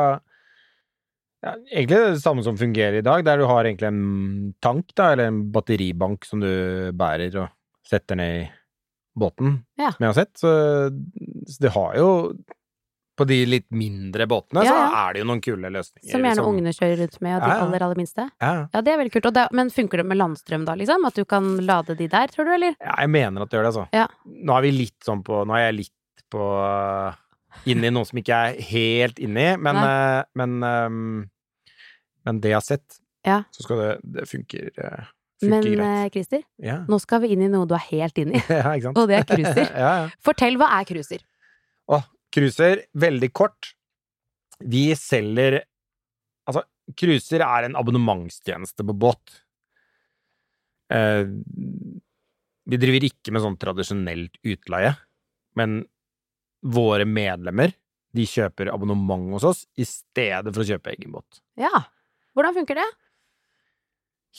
ja, 1.45 1.55
egentlig 1.73 1.99
det 2.01 2.23
samme 2.25 2.43
som 2.45 2.57
fungerer 2.61 2.99
i 3.01 3.05
dag, 3.05 3.25
der 3.25 3.41
du 3.41 3.47
har 3.49 3.65
egentlig 3.65 3.89
en 3.89 4.55
tank, 4.65 4.95
da, 4.97 5.13
eller 5.13 5.31
en 5.31 5.43
batteribank 5.53 6.25
som 6.29 6.41
du 6.43 6.49
bærer 6.97 7.37
og 7.41 7.53
setter 7.87 8.19
ned 8.21 8.35
i 8.43 8.49
båten, 9.21 9.61
Ja. 9.79 9.91
som 9.93 10.05
jeg 10.07 10.11
har 10.15 10.19
sett. 10.25 10.35
Så, 10.41 11.61
det 11.61 11.71
har 11.77 11.95
jo 12.01 12.09
På 13.21 13.27
de 13.29 13.37
litt 13.45 13.67
mindre 13.71 14.25
båtene 14.27 14.63
Ja, 14.65 14.73
så 14.73 14.97
er 14.97 15.13
det 15.13 15.21
jo 15.21 15.27
noen 15.29 15.43
kule 15.45 15.69
løsninger. 15.69 16.09
Som 16.11 16.23
gjerne 16.25 16.37
som- 16.39 16.47
ungene 16.49 16.71
kjører 16.73 16.97
rundt 17.03 17.19
med, 17.21 17.35
og 17.37 17.43
de 17.43 17.49
Ja, 17.51 17.57
ja. 17.59 17.65
aller, 17.67 17.83
aller 17.85 17.99
minste. 17.99 18.25
Ja, 18.41 18.81
det 18.81 18.89
er 18.89 18.97
veldig 18.97 19.13
kult. 19.13 19.35
Det, 19.35 19.43
men 19.53 19.69
funker 19.69 19.99
det 20.01 20.07
med 20.07 20.17
landstrøm 20.17 20.65
da, 20.65 20.73
liksom? 20.75 21.05
At 21.05 21.15
du 21.15 21.25
kan 21.27 21.51
lade 21.67 21.97
de 21.99 22.07
der, 22.09 22.29
tror 22.33 22.47
du, 22.49 22.53
eller? 22.55 22.75
ja, 22.81 22.95
jeg 23.03 23.11
mener 23.11 23.43
at 23.43 23.51
det 23.51 23.59
gjør 23.59 23.67
det, 23.67 23.75
altså. 23.75 23.89
Ja. 23.93 24.07
Nå 24.25 24.57
er 24.57 24.63
vi 24.63 24.71
litt 24.73 25.01
sånn 25.05 25.23
på 25.23 25.45
Nå 25.47 25.53
er 25.53 25.67
jeg 25.71 25.75
litt 25.83 26.25
på 26.33 27.15
Inni 27.67 27.91
noe 27.91 28.07
som 28.07 28.17
ikke 28.23 28.33
er 28.33 28.61
helt 28.63 29.19
inni, 29.19 29.59
men 29.59 29.77
uh, 29.77 30.23
men, 30.35 30.63
um, 30.65 31.31
men 32.25 32.41
det 32.41 32.53
jeg 32.53 32.55
har 32.57 32.63
sett, 32.63 33.01
Ja. 33.27 33.43
så 33.53 33.63
skal 33.67 33.77
det 33.77 34.01
Det 34.15 34.29
funker, 34.31 34.71
uh, 34.81 35.05
Men 35.49 35.63
greit. 35.65 35.81
eh, 35.81 36.09
Christer, 36.13 36.43
Ja. 36.61 36.79
nå 36.89 36.99
skal 37.01 37.21
vi 37.23 37.31
inn 37.33 37.43
i 37.43 37.49
noe 37.49 37.67
du 37.67 37.75
er 37.75 37.85
helt 37.91 38.19
inn 38.21 38.35
i. 38.35 38.41
ja, 38.49 38.75
ikke 38.75 38.89
sant? 38.91 38.99
Og 39.01 39.09
det 39.09 39.17
er 39.21 39.25
cruiser. 39.25 39.71
ja, 39.85 39.93
ja. 40.03 40.09
Fortell, 40.21 40.59
hva 40.61 40.69
er 40.81 40.85
cruiser? 40.89 41.23
Å, 41.89 42.03
cruiser, 42.35 42.85
veldig 42.95 43.33
kort. 43.33 43.73
Vi 44.61 44.91
selger 44.99 45.63
Altså, 46.51 46.65
cruiser 46.99 47.41
er 47.47 47.65
en 47.69 47.77
abonnementstjeneste 47.79 48.83
på 48.85 48.95
båt. 48.99 49.37
Eh, 50.93 51.25
Vi 52.71 52.77
driver 52.79 53.05
ikke 53.07 53.33
med 53.35 53.43
sånn 53.45 53.57
tradisjonelt 53.59 54.37
utleie, 54.47 54.93
men 55.59 55.81
våre 56.63 57.07
medlemmer 57.09 57.73
de 58.15 58.27
kjøper 58.27 58.69
abonnement 58.73 59.31
hos 59.37 59.45
oss 59.49 59.61
i 59.81 59.87
stedet 59.87 60.51
for 60.53 60.63
å 60.63 60.67
kjøpe 60.69 60.93
egen 60.93 61.15
båt. 61.15 61.41
Ja. 61.59 61.71
Hvordan 62.37 62.55
funker 62.59 62.79
det? 62.79 62.87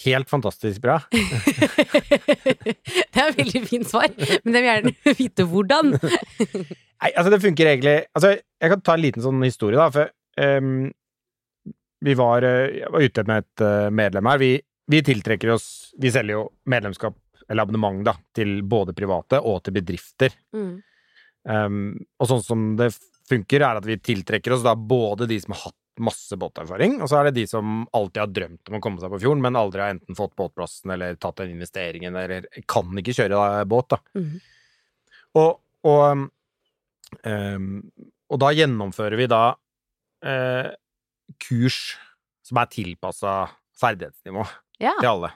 Helt 0.06 0.30
fantastisk 0.32 0.82
bra. 0.82 1.02
det 1.12 1.20
er 3.20 3.28
et 3.28 3.38
veldig 3.38 3.62
fint 3.68 3.90
svar, 3.90 4.08
men 4.46 4.56
jeg 4.56 4.62
vil 4.64 4.70
gjerne 4.70 4.94
vite 5.20 5.46
hvordan. 5.52 5.92
Nei, 5.92 7.12
altså 7.12 7.30
det 7.34 7.42
funker 7.44 7.70
egentlig 7.74 7.96
Altså, 8.16 8.38
jeg 8.40 8.72
kan 8.72 8.84
ta 8.86 8.96
en 8.96 9.04
liten 9.04 9.26
sånn 9.26 9.44
historie, 9.44 9.78
da, 9.80 9.90
for 9.92 10.08
um, 10.40 10.88
vi 12.02 12.16
var, 12.18 12.48
eh, 12.48 12.88
var 12.90 13.04
ute 13.04 13.24
med 13.28 13.44
et 13.44 13.62
eh, 13.66 13.90
medlem 13.94 14.26
her. 14.32 14.40
Vi, 14.42 14.56
vi 14.90 15.02
tiltrekker 15.06 15.52
oss 15.54 15.66
Vi 16.02 16.10
selger 16.10 16.34
jo 16.40 16.48
medlemskap, 16.72 17.18
eller 17.48 17.68
abonnement, 17.68 18.00
da, 18.08 18.16
til 18.34 18.64
både 18.66 18.96
private 18.98 19.42
og 19.44 19.60
til 19.66 19.76
bedrifter. 19.76 20.34
Mm. 20.56 20.74
Um, 21.52 21.84
og 22.22 22.30
sånn 22.30 22.44
som 22.46 22.66
det 22.80 22.94
funker, 23.30 23.62
er 23.62 23.78
at 23.80 23.86
vi 23.86 24.00
tiltrekker 24.02 24.56
oss 24.56 24.66
da 24.66 24.74
både 24.76 25.28
de 25.30 25.38
som 25.42 25.54
har 25.56 25.68
hatt 25.68 25.81
masse 26.00 26.38
båterfaring, 26.40 27.00
og 27.04 27.10
så 27.12 27.20
er 27.20 27.28
det 27.30 27.36
de 27.42 27.44
som 27.52 27.82
alltid 27.94 28.22
har 28.22 28.30
drømt 28.32 28.70
om 28.72 28.78
å 28.78 28.82
komme 28.84 29.02
seg 29.02 29.12
på 29.12 29.20
fjorden, 29.22 29.42
men 29.44 29.58
aldri 29.60 29.82
har 29.84 29.92
enten 29.96 30.16
fått 30.18 30.36
båtplassen 30.40 30.94
eller 30.96 31.18
tatt 31.20 31.42
den 31.42 31.52
investeringen, 31.58 32.16
eller 32.16 32.48
kan 32.72 32.88
ikke 33.02 33.16
kjøre 33.18 33.36
da, 33.36 33.66
båt, 33.68 33.92
da. 33.92 34.00
Mm. 34.16 34.38
Og, 35.42 35.60
og, 35.88 36.24
um, 37.28 37.68
og 38.32 38.40
da 38.44 38.52
gjennomfører 38.56 39.20
vi 39.20 39.28
da 39.32 39.42
uh, 39.52 40.70
kurs 41.44 41.82
som 42.48 42.60
er 42.64 42.72
tilpassa 42.72 43.36
ferdighetsnivå 43.82 44.46
Ja. 44.82 44.96
til 45.00 45.10
alle. 45.12 45.32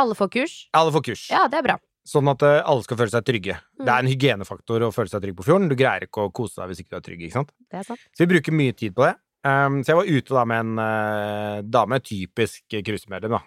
Alle 0.00 0.14
får 0.16 0.28
kurs? 0.32 0.52
Alle 0.76 0.92
får 0.94 1.02
kurs. 1.10 1.24
Ja, 1.32 1.46
det 1.50 1.58
er 1.60 1.66
bra. 1.66 1.78
Sånn 2.08 2.28
at 2.32 2.40
uh, 2.46 2.60
alle 2.64 2.84
skal 2.86 2.96
føle 3.00 3.12
seg 3.12 3.24
trygge. 3.28 3.56
Mm. 3.80 3.84
Det 3.84 3.90
er 3.92 4.04
en 4.04 4.08
hygienefaktor 4.12 4.86
å 4.86 4.92
føle 4.94 5.12
seg 5.12 5.24
trygg 5.24 5.36
på 5.40 5.44
fjorden. 5.48 5.68
Du 5.72 5.76
greier 5.76 6.06
ikke 6.06 6.28
å 6.28 6.32
kose 6.34 6.60
deg 6.62 6.70
hvis 6.72 6.80
ikke 6.84 6.94
du 6.94 7.00
er 7.00 7.04
trygg, 7.08 7.26
ikke 7.26 7.36
sant. 7.40 7.52
Det 7.68 7.82
er 7.82 7.88
sant. 7.90 8.06
Så 8.16 8.24
vi 8.24 8.30
bruker 8.32 8.56
mye 8.56 8.72
tid 8.76 8.94
på 8.96 9.04
det. 9.08 9.16
Um, 9.40 9.78
så 9.80 9.94
jeg 9.94 9.98
var 10.00 10.10
ute 10.10 10.34
da 10.36 10.42
med 10.48 10.60
en 10.66 10.80
uh, 10.80 11.60
dame, 11.64 12.00
typisk 12.04 12.64
cruisemedlem, 12.84 13.38
da. 13.38 13.42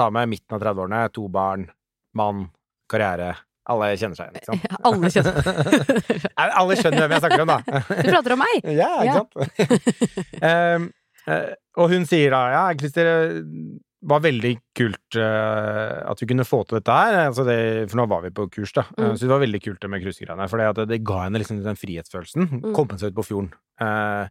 Dame 0.00 0.22
midten 0.30 0.56
av 0.56 0.62
30-årene, 0.64 1.02
to 1.12 1.26
barn, 1.32 1.66
mann, 2.16 2.46
karriere. 2.88 3.34
Alle 3.68 3.90
kjenner 3.96 4.16
seg 4.16 4.28
igjen, 4.28 4.40
ikke 4.40 4.50
sant. 4.52 4.76
Alle 4.88 5.10
kjenner 5.12 5.38
Alle 6.60 6.76
skjønner 6.80 7.04
hvem 7.04 7.14
jeg 7.16 7.24
snakker 7.24 7.44
om, 7.44 7.52
da. 7.52 7.80
Du 8.04 8.10
prater 8.12 8.34
om 8.36 8.42
meg! 8.44 8.68
Ja, 8.76 8.90
ikke 9.00 9.08
Ja. 9.08 9.16
sant? 9.20 10.44
um, 10.44 10.88
uh, 11.28 11.50
og 11.80 11.90
hun 11.94 12.04
sier 12.08 12.32
da 12.36 12.42
ja, 12.52 12.64
Christer, 12.78 13.08
det 13.34 14.10
var 14.12 14.20
veldig 14.24 14.50
kult 14.76 15.16
uh, 15.16 16.04
at 16.12 16.20
vi 16.20 16.28
kunne 16.28 16.44
få 16.44 16.60
til 16.68 16.76
dette 16.78 16.92
her. 16.96 17.16
Altså 17.30 17.44
det, 17.48 17.56
for 17.88 18.00
nå 18.02 18.04
var 18.12 18.24
vi 18.26 18.32
på 18.36 18.44
kurs, 18.52 18.72
da. 18.76 18.84
Mm. 19.00 19.14
Så 19.16 19.24
det 19.24 19.32
var 19.32 19.40
veldig 19.44 19.60
kult 19.64 19.80
det 19.80 19.88
med 19.92 20.04
cruisegreiene. 20.04 20.48
For 20.52 20.60
det, 20.60 20.84
det 20.92 21.00
ga 21.08 21.22
henne 21.24 21.40
liksom 21.40 21.62
den 21.64 21.80
frihetsfølelsen. 21.80 22.50
Mm. 22.52 22.66
Komme 22.76 23.00
seg 23.00 23.12
ut 23.12 23.16
på 23.16 23.24
fjorden. 23.30 23.48
Eh, 23.80 24.28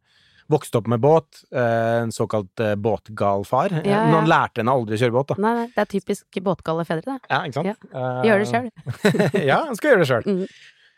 vokste 0.51 0.79
opp 0.81 0.87
med 0.91 0.99
båt. 1.03 1.43
eh, 1.53 2.01
en 2.03 2.11
såkalt 2.11 2.59
uh, 2.59 2.73
båtgal 2.75 3.45
far. 3.47 3.71
Eh, 3.71 3.85
Ja, 3.87 4.03
Men 4.05 4.13
ja. 4.13 4.19
han 4.19 4.29
lærte 4.29 4.61
henne 4.61 4.71
aldri 4.75 4.97
å 4.97 5.01
kjøre 5.03 5.15
båt, 5.15 5.27
da. 5.33 5.35
Nei, 5.39 5.53
nei, 5.61 5.67
det 5.75 5.81
er 5.85 5.89
typisk 5.93 6.39
båtgale 6.43 6.85
fedre, 6.85 7.17
det. 7.17 7.29
Ja, 7.29 7.41
ikke 7.47 7.53
sant? 7.59 7.71
Ja. 7.71 7.75
Eh, 7.93 8.23
Gjør 8.27 8.43
det 8.43 8.49
sjøl. 8.51 8.69
ja, 9.51 9.59
han 9.69 9.75
skal 9.79 9.91
gjøre 9.93 10.03
det 10.03 10.09
sjøl. 10.11 10.27
Mm. 10.27 10.43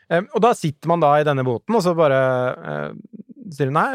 Um, 0.06 0.26
og 0.38 0.42
da 0.44 0.52
sitter 0.54 0.86
man 0.92 1.00
da 1.02 1.12
i 1.18 1.24
denne 1.26 1.42
båten, 1.46 1.74
og 1.74 1.82
så 1.82 1.92
bare 1.98 2.18
uh, 2.54 2.90
sier 3.50 3.70
hun 3.72 3.74
nei, 3.78 3.88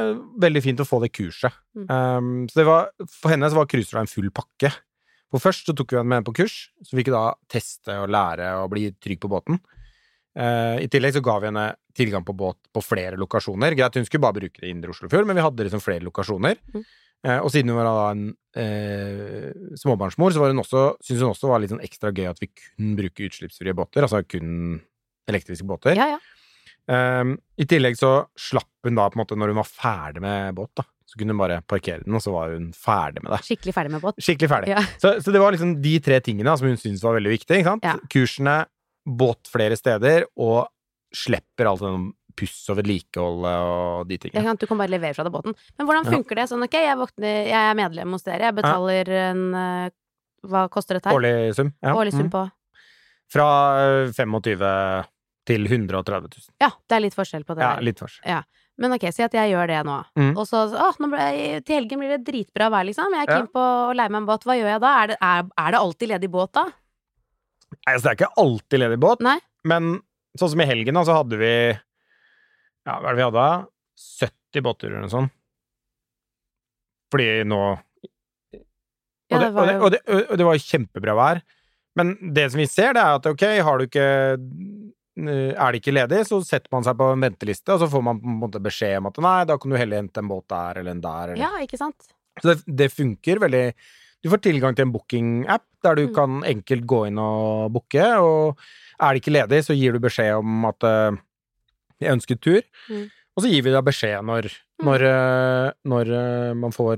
veldig 0.44 0.64
fint 0.64 0.82
å 0.84 0.88
få 0.88 1.00
det 1.04 1.12
kurset. 1.16 1.56
Mm. 1.78 1.86
Um, 1.88 2.32
så 2.52 2.60
det 2.62 2.66
var, 2.68 2.90
for 3.08 3.32
henne 3.32 3.48
så 3.52 3.56
var 3.62 3.70
cruiser 3.72 4.02
en 4.02 4.12
full 4.12 4.28
pakke. 4.36 4.74
For 5.32 5.40
først 5.40 5.70
så 5.70 5.76
tok 5.78 5.94
vi 5.94 6.00
henne 6.02 6.12
med 6.12 6.26
på 6.28 6.34
kurs, 6.42 6.66
så 6.84 6.98
fikk 7.00 7.08
hun 7.08 7.16
da 7.16 7.28
teste 7.52 7.96
og 8.04 8.10
lære 8.12 8.50
og 8.60 8.72
bli 8.74 8.90
trygg 9.00 9.22
på 9.24 9.30
båten. 9.32 9.62
Uh, 10.32 10.78
I 10.80 10.88
tillegg 10.88 11.16
så 11.18 11.22
ga 11.26 11.38
vi 11.42 11.50
henne 11.50 11.66
tilgang 11.98 12.24
på 12.24 12.36
båt 12.38 12.58
på 12.72 12.84
flere 12.86 13.20
lokasjoner. 13.20 13.76
Greit, 13.76 13.98
hun 14.00 14.06
skulle 14.08 14.24
bare 14.24 14.38
bruke 14.40 14.62
det 14.62 14.70
i 14.70 14.72
Indre 14.72 14.94
Oslofjord, 14.94 15.28
men 15.28 15.36
vi 15.36 15.44
hadde 15.44 15.66
liksom 15.68 15.84
flere 15.84 16.06
lokasjoner. 16.08 16.60
Mm. 16.72 16.86
Uh, 17.28 17.40
og 17.42 17.50
siden 17.54 17.74
hun 17.74 17.78
var 17.82 17.90
da 17.90 18.06
en 18.14 18.24
uh, 18.32 19.76
småbarnsmor, 19.78 20.34
så 20.34 20.86
syntes 21.04 21.20
hun 21.20 21.34
også 21.34 21.48
det 21.48 21.52
var 21.52 21.64
litt 21.66 21.74
sånn 21.76 21.84
ekstra 21.86 22.14
gøy 22.16 22.30
at 22.32 22.40
vi 22.42 22.50
kun 22.56 22.96
bruker 22.98 23.28
utslippsfrie 23.28 23.76
båter, 23.78 24.08
altså 24.08 24.24
kun 24.24 24.80
elektriske 25.30 25.68
båter. 25.68 26.00
Ja, 26.00 26.16
ja. 26.16 26.22
I 26.92 27.66
tillegg 27.70 27.94
så 27.96 28.10
slapp 28.36 28.88
hun 28.88 28.98
da 28.98 29.06
på 29.08 29.16
en 29.16 29.22
måte 29.22 29.36
når 29.38 29.52
hun 29.54 29.60
var 29.62 29.68
ferdig 29.70 30.24
med 30.24 30.56
båt, 30.58 30.72
da. 30.82 30.84
Så 31.08 31.20
kunne 31.20 31.36
hun 31.36 31.40
bare 31.40 31.60
parkere 31.68 32.02
den, 32.04 32.16
og 32.18 32.24
så 32.24 32.34
var 32.34 32.56
hun 32.56 32.72
ferdig 32.76 33.22
med 33.22 33.32
det. 33.36 33.40
Skikkelig 33.46 33.74
ferdig 33.76 33.92
med 33.94 34.02
båt. 34.04 34.18
Skikkelig 34.24 34.50
ferdig. 34.50 34.72
Ja. 34.74 34.82
Så, 35.00 35.14
så 35.24 35.32
det 35.36 35.40
var 35.44 35.54
liksom 35.54 35.76
de 35.84 35.94
tre 36.04 36.18
tingene 36.26 36.56
som 36.58 36.68
hun 36.72 36.80
syntes 36.82 37.04
var 37.06 37.16
veldig 37.20 37.34
viktig. 37.36 37.62
Kursene, 38.12 38.58
båt 39.06 39.48
flere 39.52 39.78
steder, 39.78 40.26
og 40.38 40.68
slipper 41.14 41.68
alt 41.68 41.82
det 41.84 41.94
puss 42.40 42.70
og 42.72 42.78
vedlikehold 42.80 43.44
og 43.46 44.08
de 44.08 44.18
tingene. 44.18 44.44
Kan, 44.46 44.56
Du 44.56 44.66
kan 44.70 44.78
bare 44.80 44.88
levere 44.94 45.14
fra 45.14 45.24
deg 45.28 45.34
båten. 45.34 45.56
Men 45.78 45.88
hvordan 45.88 46.06
Ja. 46.06 46.12
funker 46.16 46.36
det? 46.36 46.46
Sånn, 46.50 46.64
ok, 46.64 46.72
jeg, 46.80 46.98
våkner, 46.98 47.48
jeg 47.50 47.72
er 47.72 47.76
medlem 47.76 48.12
hos 48.12 48.24
dere, 48.24 48.40
jeg 48.48 48.56
betaler 48.56 49.10
en 49.10 49.54
eh, 49.56 49.90
Hva 50.48 50.68
koster 50.72 50.96
dette 50.98 51.06
her? 51.10 51.14
Årlig 51.20 51.54
sum. 51.54 51.74
Ja. 51.84 51.94
Årlig 51.94 52.14
sum 52.14 52.26
Mm. 52.26 52.32
på 52.32 52.52
Fra 53.32 54.08
øh, 54.08 54.14
25 54.14 55.06
til 55.46 55.66
130 55.68 56.30
000. 56.30 56.56
Ja, 56.62 56.70
det 56.88 56.96
er 56.96 57.00
litt 57.02 57.14
forskjell 57.16 57.44
på 57.46 57.56
det 57.56 57.62
Ja, 57.62 57.76
litt 57.80 58.00
forskjell. 58.00 58.44
Men 58.78 58.94
ok, 58.94 59.12
si 59.14 59.22
at 59.22 59.32
jeg 59.34 59.52
gjør 59.54 59.68
det 59.68 59.86
nå. 59.86 60.04
Mm. 60.18 60.32
Og 60.38 60.48
så 60.48 60.66
ble 60.98 61.20
jeg, 61.20 61.64
til 61.66 61.76
helgen 61.76 62.00
blir 62.00 62.18
det 62.18 62.24
dritbra 62.26 62.70
vær, 62.72 62.84
liksom. 62.88 63.12
Jeg 63.14 63.28
er 63.28 63.32
Ja. 63.32 63.38
keen 63.38 63.48
på 63.54 63.60
å 63.62 63.94
leie 63.96 64.10
meg 64.10 64.22
en 64.22 64.26
båt. 64.26 64.44
Hva 64.44 64.56
gjør 64.58 64.72
jeg 64.74 64.82
da? 64.82 65.04
Er 65.04 65.08
det, 65.08 65.18
er, 65.22 65.44
er 65.58 65.72
det 65.72 65.80
alltid 65.80 66.10
ledig 66.10 66.32
båt 66.32 66.52
da? 66.54 66.66
Nei, 67.72 67.94
altså, 67.94 68.06
det 68.06 68.12
er 68.12 68.18
ikke 68.20 68.42
alltid 68.44 68.82
ledig 68.84 68.98
båt, 69.02 69.22
Nei. 69.26 69.38
men 69.70 69.94
sånn 70.38 70.54
som 70.54 70.64
i 70.64 70.68
helgen, 70.70 70.98
da, 70.98 71.06
så 71.08 71.22
hadde 71.22 71.40
vi 71.40 71.54
Ja, 71.72 72.98
hva 72.98 73.06
er 73.06 73.14
det 73.14 73.20
vi 73.20 73.28
hadde 73.28 73.46
da? 73.46 73.54
70 74.22 74.66
båtturer 74.66 74.96
eller 74.96 75.06
noe 75.06 75.14
sånt. 75.14 75.34
Fordi 77.12 77.30
nå 77.48 77.62
og, 79.32 79.40
det, 79.40 79.48
det 79.48 79.56
var 79.56 79.62
og, 79.64 79.68
det, 79.68 79.76
og, 79.80 79.90
det, 79.94 80.24
og 80.28 80.40
det 80.40 80.48
var 80.48 80.64
kjempebra 80.64 81.16
vær. 81.16 81.42
Men 82.00 82.14
det 82.36 82.50
som 82.52 82.62
vi 82.62 82.68
ser, 82.72 82.96
det 82.96 83.04
er 83.04 83.20
at 83.20 83.28
ok, 83.28 83.46
har 83.64 83.80
du 83.80 83.86
ikke 83.88 84.08
eh, 84.36 85.52
Er 85.52 85.72
det 85.72 85.82
ikke 85.82 85.96
ledig, 85.96 86.22
så 86.28 86.40
setter 86.48 86.72
man 86.74 86.86
seg 86.88 86.98
på 87.00 87.10
en 87.14 87.26
venteliste, 87.28 87.76
og 87.76 87.84
så 87.84 87.90
får 87.92 88.06
man 88.08 88.22
på 88.22 88.32
en 88.32 88.42
måte 88.42 88.64
beskjed 88.64 88.98
om 89.02 89.10
at 89.12 89.20
nei, 89.24 89.38
da 89.50 89.58
kan 89.60 89.74
du 89.74 89.80
heller 89.80 90.02
hente 90.02 90.24
en 90.24 90.32
båt 90.32 90.48
der 90.52 90.82
eller 90.82 90.96
en 90.96 91.04
der. 91.04 91.34
Eller. 91.34 91.44
Ja, 91.44 91.52
ikke 91.64 91.80
sant? 91.80 92.12
Så 92.40 92.54
det, 92.54 92.58
det 92.80 92.92
funker 92.94 93.42
veldig 93.44 93.66
Du 94.22 94.30
får 94.30 94.42
tilgang 94.46 94.76
til 94.78 94.86
en 94.86 94.94
booking-app 94.94 95.64
der 95.84 95.96
du 95.98 96.08
Mm. 96.08 96.14
kan 96.14 96.44
enkelt 96.46 96.86
gå 96.86 97.08
inn 97.08 97.18
og 97.18 97.72
booke, 97.74 98.04
og 98.22 98.58
er 99.02 99.14
det 99.14 99.22
ikke 99.24 99.34
ledig, 99.34 99.64
så 99.66 99.74
gir 99.76 99.94
du 99.94 100.00
beskjed 100.00 100.38
om 100.38 100.66
at 100.66 100.84
uh, 100.84 101.18
jeg 102.00 102.14
ønsker 102.14 102.40
tur, 102.40 102.62
Mm. 102.90 103.10
og 103.36 103.44
så 103.44 103.50
gir 103.50 103.64
vi 103.64 103.72
deg 103.72 103.84
beskjed 103.84 104.22
når, 104.24 104.52
Mm. 104.82 104.86
når, 104.86 105.02
uh, 105.10 105.72
når 105.86 106.06
uh, 106.14 106.54
man 106.54 106.72
får 106.72 106.98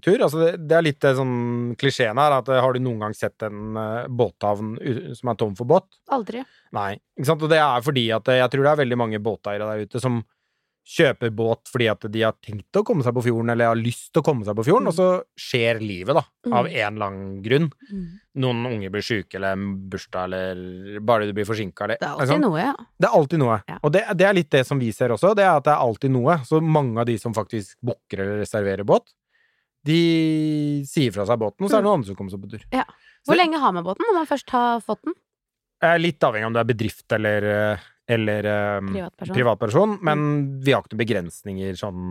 tur. 0.00 0.18
Altså 0.22 0.38
det, 0.44 0.68
det 0.68 0.76
er 0.78 0.82
litt 0.82 1.00
sånn 1.00 1.74
klisjeen 1.76 2.18
her, 2.18 2.38
at 2.38 2.46
har 2.46 2.72
du 2.72 2.78
noen 2.78 3.00
gang 3.00 3.14
sett 3.14 3.42
en 3.42 3.74
båthavn 4.08 4.78
som 5.16 5.28
er 5.30 5.34
tom 5.34 5.56
for 5.56 5.64
båt? 5.66 5.86
Aldri. 6.08 6.44
Nei. 6.72 7.00
Ikke 7.18 7.26
sant? 7.26 7.42
Og 7.42 7.50
det 7.50 7.58
er 7.58 7.80
fordi 7.82 8.10
at 8.14 8.24
jeg 8.30 8.50
tror 8.50 8.62
det 8.62 8.70
er 8.76 8.84
veldig 8.84 8.98
mange 8.98 9.18
båteiere 9.18 9.66
der 9.66 9.86
ute 9.86 10.00
som 10.00 10.22
kjøper 10.86 11.30
båt 11.30 11.68
fordi 11.70 11.86
at 11.90 12.00
de 12.10 12.22
har 12.24 12.32
tenkt 12.42 12.72
å 12.74 12.82
komme 12.84 13.02
seg 13.04 13.14
på 13.14 13.22
fjorden, 13.22 13.50
eller 13.52 13.66
har 13.70 13.76
lyst 13.78 14.12
til 14.12 14.22
å 14.22 14.24
komme 14.24 14.44
seg 14.44 14.56
på 14.56 14.64
fjorden, 14.64 14.88
Mm. 14.88 14.88
og 14.88 14.94
så 14.94 15.08
skjer 15.38 15.78
livet, 15.80 16.14
da, 16.14 16.24
av 16.56 16.66
Mm. 16.66 16.76
en 16.76 16.96
lang 16.98 17.42
grunn. 17.42 17.70
Noen 18.36 18.66
unge 18.66 18.90
blir 18.90 19.02
syke, 19.02 19.34
eller 19.36 19.54
bursdag, 19.56 20.24
eller 20.32 21.00
bare 21.00 21.26
du 21.26 21.32
blir 21.32 21.44
forsinka, 21.44 21.84
eller 21.84 21.98
Det 22.00 22.08
er 22.08 22.16
alltid 22.18 22.40
noe, 22.40 22.58
ja. 22.58 22.74
Det 22.98 23.08
er 23.08 23.14
alltid 23.18 23.38
noe. 23.38 23.62
Ja. 23.68 23.78
Og 23.84 23.92
det, 23.92 24.04
det 24.16 24.26
er 24.26 24.32
litt 24.34 24.50
det 24.50 24.66
som 24.66 24.78
vi 24.78 24.90
ser 24.92 25.10
også, 25.10 25.34
det 25.36 25.44
er 25.44 25.56
at 25.56 25.64
det 25.64 25.72
er 25.72 25.84
alltid 25.84 26.10
noe. 26.10 26.38
Så 26.44 26.60
mange 26.62 26.98
av 26.98 27.06
de 27.06 27.16
som 27.18 27.32
faktisk 27.34 27.76
booker 27.82 28.18
eller 28.20 28.40
reserverer 28.40 28.84
båt, 28.84 29.12
de 29.84 30.82
sier 30.88 31.12
fra 31.12 31.24
seg 31.28 31.38
båten, 31.40 31.64
og 31.64 31.70
så 31.70 31.78
er 31.78 31.82
det 31.82 31.88
noen 31.88 32.00
andre 32.00 32.06
som 32.10 32.16
kommer 32.18 32.30
seg 32.34 32.42
på 32.42 32.50
tur. 32.50 32.64
Hvor 32.70 33.34
Så- 33.34 33.36
lenge 33.36 33.58
har 33.60 33.72
man 33.72 33.84
båten 33.84 34.04
når 34.08 34.14
man 34.14 34.26
først 34.26 34.50
har 34.50 34.80
fått 34.80 35.02
den? 35.04 35.14
Eh, 35.82 35.96
Litt 35.98 36.20
avhengig 36.20 36.46
om 36.46 36.52
det 36.52 36.60
er 36.60 36.74
bedrift 36.74 37.12
eller, 37.12 37.44
eh, 37.72 37.78
eller 38.10 38.46
eh, 38.50 38.80
Privatperson. 38.90 39.34
privatperson, 39.36 39.96
men 40.06 40.24
vi 40.64 40.74
har 40.74 40.82
ikke 40.82 40.94
noen 40.96 41.04
begrensninger 41.04 41.78
sånn 41.78 42.04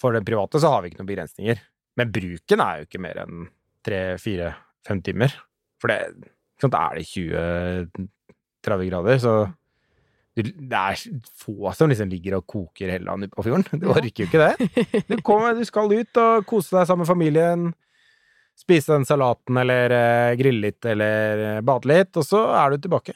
For 0.00 0.14
det 0.16 0.24
private 0.26 0.58
så 0.62 0.72
har 0.72 0.82
vi 0.82 0.90
ikke 0.90 1.00
noen 1.02 1.10
begrensninger. 1.12 1.60
Men 2.00 2.10
bruken 2.14 2.62
er 2.64 2.80
jo 2.80 2.88
ikke 2.88 3.02
mer 3.02 3.20
enn 3.22 3.44
tre, 3.86 4.00
fire, 4.22 4.52
fem 4.86 5.00
timer. 5.06 5.34
For 5.80 5.92
det 5.92 6.30
sant, 6.60 6.74
Er 6.74 6.98
det 6.98 7.06
20-30 8.66 8.90
grader, 8.90 9.18
så 9.22 9.34
det 10.40 10.78
er 10.78 10.96
få 11.42 11.72
som 11.76 11.90
liksom 11.90 12.08
ligger 12.08 12.38
og 12.38 12.46
koker 12.48 12.92
hele 12.94 13.08
dagen 13.10 13.30
på 13.34 13.44
fjorden. 13.44 13.66
Du 13.82 13.88
orker 13.92 14.24
jo 14.24 14.28
ikke 14.28 14.42
det. 14.46 15.04
Du, 15.10 15.16
kommer, 15.26 15.54
du 15.58 15.64
skal 15.68 15.90
ut 15.92 16.20
og 16.22 16.46
kose 16.48 16.76
deg 16.78 16.86
sammen 16.88 17.04
med 17.04 17.10
familien. 17.10 17.64
Spise 18.60 18.92
den 18.94 19.06
salaten, 19.08 19.56
eller 19.60 19.92
eh, 19.96 20.36
grille 20.38 20.66
litt, 20.68 20.84
eller 20.84 21.44
eh, 21.46 21.60
bade 21.64 21.88
litt, 21.90 22.12
og 22.20 22.26
så 22.26 22.42
er 22.60 22.74
du 22.74 22.84
tilbake. 22.84 23.14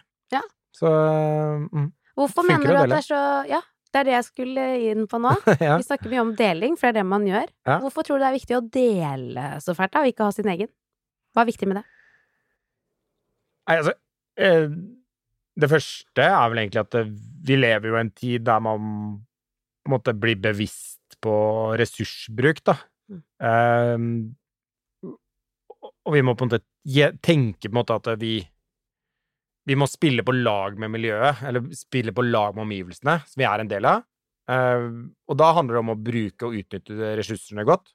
Så 0.74 0.90
mm, 0.90 1.88
Hvorfor 2.18 2.46
mener 2.46 2.66
du 2.66 2.78
at 2.78 2.90
det 2.90 3.00
er 3.00 3.06
så 3.06 3.22
Ja, 3.50 3.60
det 3.94 4.00
er 4.00 4.08
det 4.08 4.14
jeg 4.16 4.26
skulle 4.26 4.62
inn 4.90 5.04
på 5.10 5.20
nå. 5.22 5.32
ja. 5.62 5.76
Vi 5.78 5.86
snakker 5.86 6.10
mye 6.10 6.24
om 6.24 6.32
deling, 6.38 6.78
for 6.78 6.88
det 6.88 6.94
er 6.94 7.00
det 7.00 7.10
man 7.10 7.26
gjør. 7.28 7.50
Ja. 7.66 7.78
Hvorfor 7.82 8.06
tror 8.06 8.18
du 8.18 8.24
det 8.24 8.30
er 8.30 8.38
viktig 8.40 8.56
å 8.58 8.64
dele 8.74 9.44
så 9.62 9.74
fælt, 9.78 9.94
da, 9.94 10.02
og 10.02 10.10
ikke 10.10 10.26
ha 10.26 10.34
sin 10.34 10.50
egen? 10.50 10.70
Hva 11.34 11.44
er 11.44 11.50
viktig 11.50 11.68
med 11.70 11.80
det? 11.80 11.84
Nei, 13.64 13.76
altså 13.80 13.94
eh, 14.44 14.66
Det 15.62 15.70
første 15.70 16.26
er 16.26 16.50
vel 16.52 16.60
egentlig 16.64 16.82
at 16.82 16.92
det, 16.94 17.04
vi 17.48 17.56
lever 17.56 17.90
jo 17.90 17.96
i 17.96 18.02
en 18.02 18.14
tid 18.14 18.44
der 18.46 18.64
man 18.66 18.80
måte 19.90 20.14
blir 20.16 20.38
bevisst 20.40 21.18
på 21.22 21.34
ressursbruk, 21.78 22.62
da. 22.66 22.74
Mm. 23.12 23.22
Eh, 23.50 23.98
og 26.04 26.12
vi 26.12 26.22
må 26.24 26.34
på 26.36 26.44
en 26.44 26.52
måte 26.52 26.64
tenke 27.24 27.68
på 27.68 27.72
en 27.72 27.78
måte 27.78 27.96
at 27.96 28.10
vi 28.20 28.38
vi 29.64 29.76
må 29.80 29.88
spille 29.88 30.24
på 30.26 30.34
lag 30.36 30.76
med 30.80 30.92
miljøet, 30.92 31.40
eller 31.48 31.68
spille 31.76 32.12
på 32.12 32.24
lag 32.26 32.56
med 32.56 32.66
omgivelsene, 32.66 33.18
som 33.24 33.40
vi 33.40 33.46
er 33.48 33.62
en 33.62 33.70
del 33.70 33.88
av. 33.88 34.02
Uh, 34.44 35.08
og 35.30 35.38
da 35.40 35.52
handler 35.56 35.78
det 35.78 35.82
om 35.84 35.92
å 35.94 36.00
bruke 36.04 36.48
og 36.48 36.56
utnytte 36.58 37.14
ressursene 37.16 37.64
godt. 37.64 37.94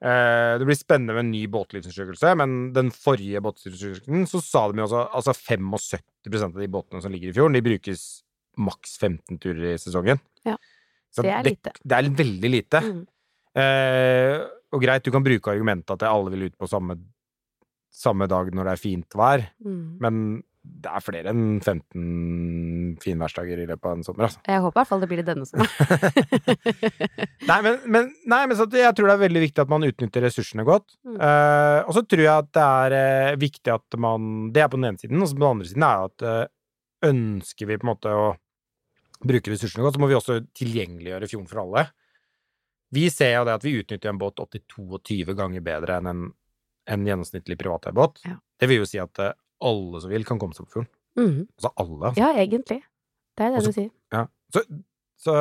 Uh, 0.00 0.56
det 0.56 0.64
blir 0.64 0.78
spennende 0.78 1.12
med 1.12 1.26
en 1.26 1.32
ny 1.34 1.42
båtlivsundersøkelse, 1.52 2.32
men 2.40 2.72
den 2.76 2.88
forrige 2.96 3.42
båtlivsundersøkelsen 3.44 4.24
så 4.30 4.40
sa 4.40 4.62
de 4.70 4.80
jo 4.80 4.86
også 4.88 5.02
altså 5.20 5.36
75% 5.36 6.48
av 6.48 6.62
de 6.62 6.70
båtene 6.72 7.04
som 7.04 7.12
ligger 7.12 7.28
i 7.28 7.36
fjorden, 7.36 7.58
de 7.58 7.66
brukes 7.66 8.06
maks 8.60 8.96
15 8.98 9.36
turer 9.40 9.74
i 9.74 9.78
sesongen. 9.80 10.20
Ja. 10.48 10.56
Så 11.12 11.24
Det 11.26 11.34
er 11.34 11.44
lite. 11.44 11.72
Det 11.82 11.96
er 11.96 12.08
veldig 12.24 12.50
lite. 12.56 12.80
Mm. 12.86 13.04
Uh, 13.60 14.36
og 14.70 14.80
greit, 14.84 15.04
du 15.04 15.12
kan 15.12 15.24
bruke 15.26 15.52
argumentet 15.52 15.92
at 15.96 16.08
alle 16.08 16.32
vil 16.32 16.48
ut 16.48 16.56
på 16.56 16.68
samme, 16.70 16.96
samme 17.92 18.28
dag 18.30 18.48
når 18.54 18.68
det 18.68 18.72
er 18.72 18.80
fint 18.80 19.18
vær, 19.18 19.44
Mm. 19.60 19.98
men 20.00 20.22
det 20.60 20.90
er 20.92 21.02
flere 21.02 21.32
enn 21.32 21.44
15 21.62 22.98
finværsdager 23.00 23.62
i 23.62 23.66
løpet 23.68 23.86
av 23.88 23.94
en 23.94 24.04
sommer, 24.04 24.26
altså. 24.26 24.42
Jeg 24.44 24.60
håper 24.60 24.74
i 24.74 24.80
hvert 24.80 24.90
fall 24.90 25.00
det 25.00 25.08
blir 25.08 25.22
det 25.22 25.28
denne 25.30 25.46
sommeren. 25.48 25.70
Nei, 27.50 27.56
men, 27.64 27.78
men, 27.88 28.10
nei, 28.28 28.42
men 28.44 28.58
så 28.58 28.66
jeg 28.68 28.92
tror 28.96 29.08
det 29.08 29.14
er 29.14 29.22
veldig 29.22 29.42
viktig 29.46 29.64
at 29.64 29.72
man 29.72 29.86
utnytter 29.88 30.24
ressursene 30.26 30.66
godt. 30.68 30.98
Mm. 31.08 31.16
Uh, 31.16 31.80
og 31.86 31.96
så 31.96 32.04
tror 32.04 32.24
jeg 32.26 32.44
at 32.44 32.52
det 32.56 32.66
er 32.84 32.96
uh, 33.32 33.40
viktig 33.40 33.72
at 33.72 33.98
man 34.00 34.28
Det 34.54 34.62
er 34.62 34.68
på 34.70 34.78
den 34.78 34.90
ene 34.90 35.00
siden, 35.00 35.22
og 35.22 35.30
så 35.30 35.38
på 35.38 35.42
den 35.42 35.48
andre 35.48 35.70
siden 35.72 35.88
er 35.88 36.04
at 36.10 36.26
uh, 36.28 36.44
ønsker 37.08 37.70
vi 37.70 37.80
på 37.80 37.86
en 37.86 37.92
måte 37.94 38.12
å 38.14 38.28
bruke 39.24 39.52
ressursene 39.52 39.84
godt, 39.84 39.96
så 39.96 40.04
må 40.04 40.12
vi 40.12 40.20
også 40.20 40.40
tilgjengeliggjøre 40.60 41.28
fjorden 41.32 41.50
for 41.50 41.64
alle. 41.64 41.88
Vi 42.94 43.08
ser 43.12 43.38
jo 43.38 43.46
det 43.48 43.56
at 43.56 43.64
vi 43.64 43.78
utnytter 43.80 44.12
en 44.12 44.20
båt 44.20 44.40
82 44.44 45.36
ganger 45.38 45.64
bedre 45.64 46.00
enn 46.00 46.10
en, 46.10 46.24
en 46.90 47.06
gjennomsnittlig 47.08 47.56
privateierbåt. 47.60 48.20
Ja. 48.28 48.36
Det 48.60 48.68
vil 48.68 48.82
jo 48.82 48.88
si 48.88 49.00
at 49.00 49.20
alle 49.62 50.00
som 50.02 50.10
vil, 50.12 50.24
kan 50.28 50.38
komme 50.40 50.56
seg 50.56 50.66
på 50.68 50.76
fjorden. 50.78 50.90
Mm. 51.18 51.40
Altså 51.58 51.70
alle. 51.82 51.98
Altså. 52.10 52.20
Ja, 52.22 52.30
egentlig. 52.40 52.80
Det 53.36 53.46
er 53.46 53.50
det 53.54 53.58
Også- 53.60 53.72
du 53.72 53.78
sier. 53.80 53.90
Ja. 54.14 54.26
Så, 54.54 54.62
så 55.20 55.34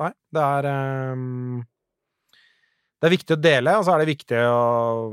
nei, 0.00 0.12
det 0.34 0.42
er 0.42 0.68
um, 1.14 1.60
Det 3.00 3.08
er 3.08 3.14
viktig 3.16 3.36
å 3.36 3.40
dele, 3.40 3.76
og 3.78 3.84
så 3.86 3.94
er 3.94 4.02
det 4.02 4.10
viktig 4.10 4.40
å 4.44 5.12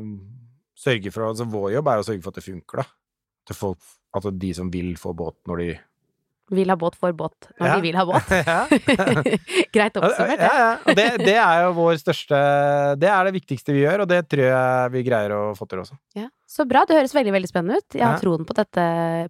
sørge 0.78 1.12
for 1.14 1.28
altså 1.30 1.46
Vår 1.50 1.72
jobb 1.76 1.88
er 1.92 2.02
å 2.02 2.06
sørge 2.08 2.24
for 2.24 2.34
at 2.34 2.40
det 2.40 2.46
funker, 2.48 2.82
da. 2.82 2.88
At 3.48 3.56
folk, 3.56 3.80
at 4.18 4.28
de 4.40 4.54
som 4.58 4.72
vil 4.74 4.96
få 5.00 5.14
båt 5.18 5.38
når 5.48 5.62
de 5.64 5.70
Vil 6.50 6.70
ha 6.72 6.78
båt 6.80 6.96
får 6.96 7.12
båt 7.20 7.50
når 7.60 7.68
Ja. 7.68 7.76
de 7.76 7.82
vil 7.84 7.96
ha 8.00 8.06
båt. 8.08 8.30
ja. 8.48 8.60
Greit 9.76 9.98
oppsummert, 10.00 10.40
det. 10.40 10.48
ja. 10.48 10.54
ja. 10.88 10.94
det, 10.96 11.08
det 11.26 11.34
er 11.36 11.64
jo 11.66 11.74
vår 11.76 11.98
største 12.00 12.38
Det 13.02 13.10
er 13.12 13.28
det 13.28 13.34
viktigste 13.36 13.76
vi 13.76 13.82
gjør, 13.84 14.06
og 14.06 14.08
det 14.14 14.22
tror 14.32 14.46
jeg 14.48 14.94
vi 14.94 15.04
greier 15.10 15.34
å 15.36 15.42
få 15.60 15.68
til 15.68 15.82
også. 15.84 15.98
Ja. 16.16 16.30
Så 16.48 16.64
bra. 16.64 16.86
Det 16.88 16.96
høres 16.96 17.12
veldig 17.18 17.34
veldig 17.36 17.50
spennende 17.52 17.82
ut. 17.82 17.98
Jeg 18.00 18.06
har 18.06 18.16
Ja. 18.16 18.22
troen 18.24 18.46
på 18.48 18.56
dette 18.56 18.86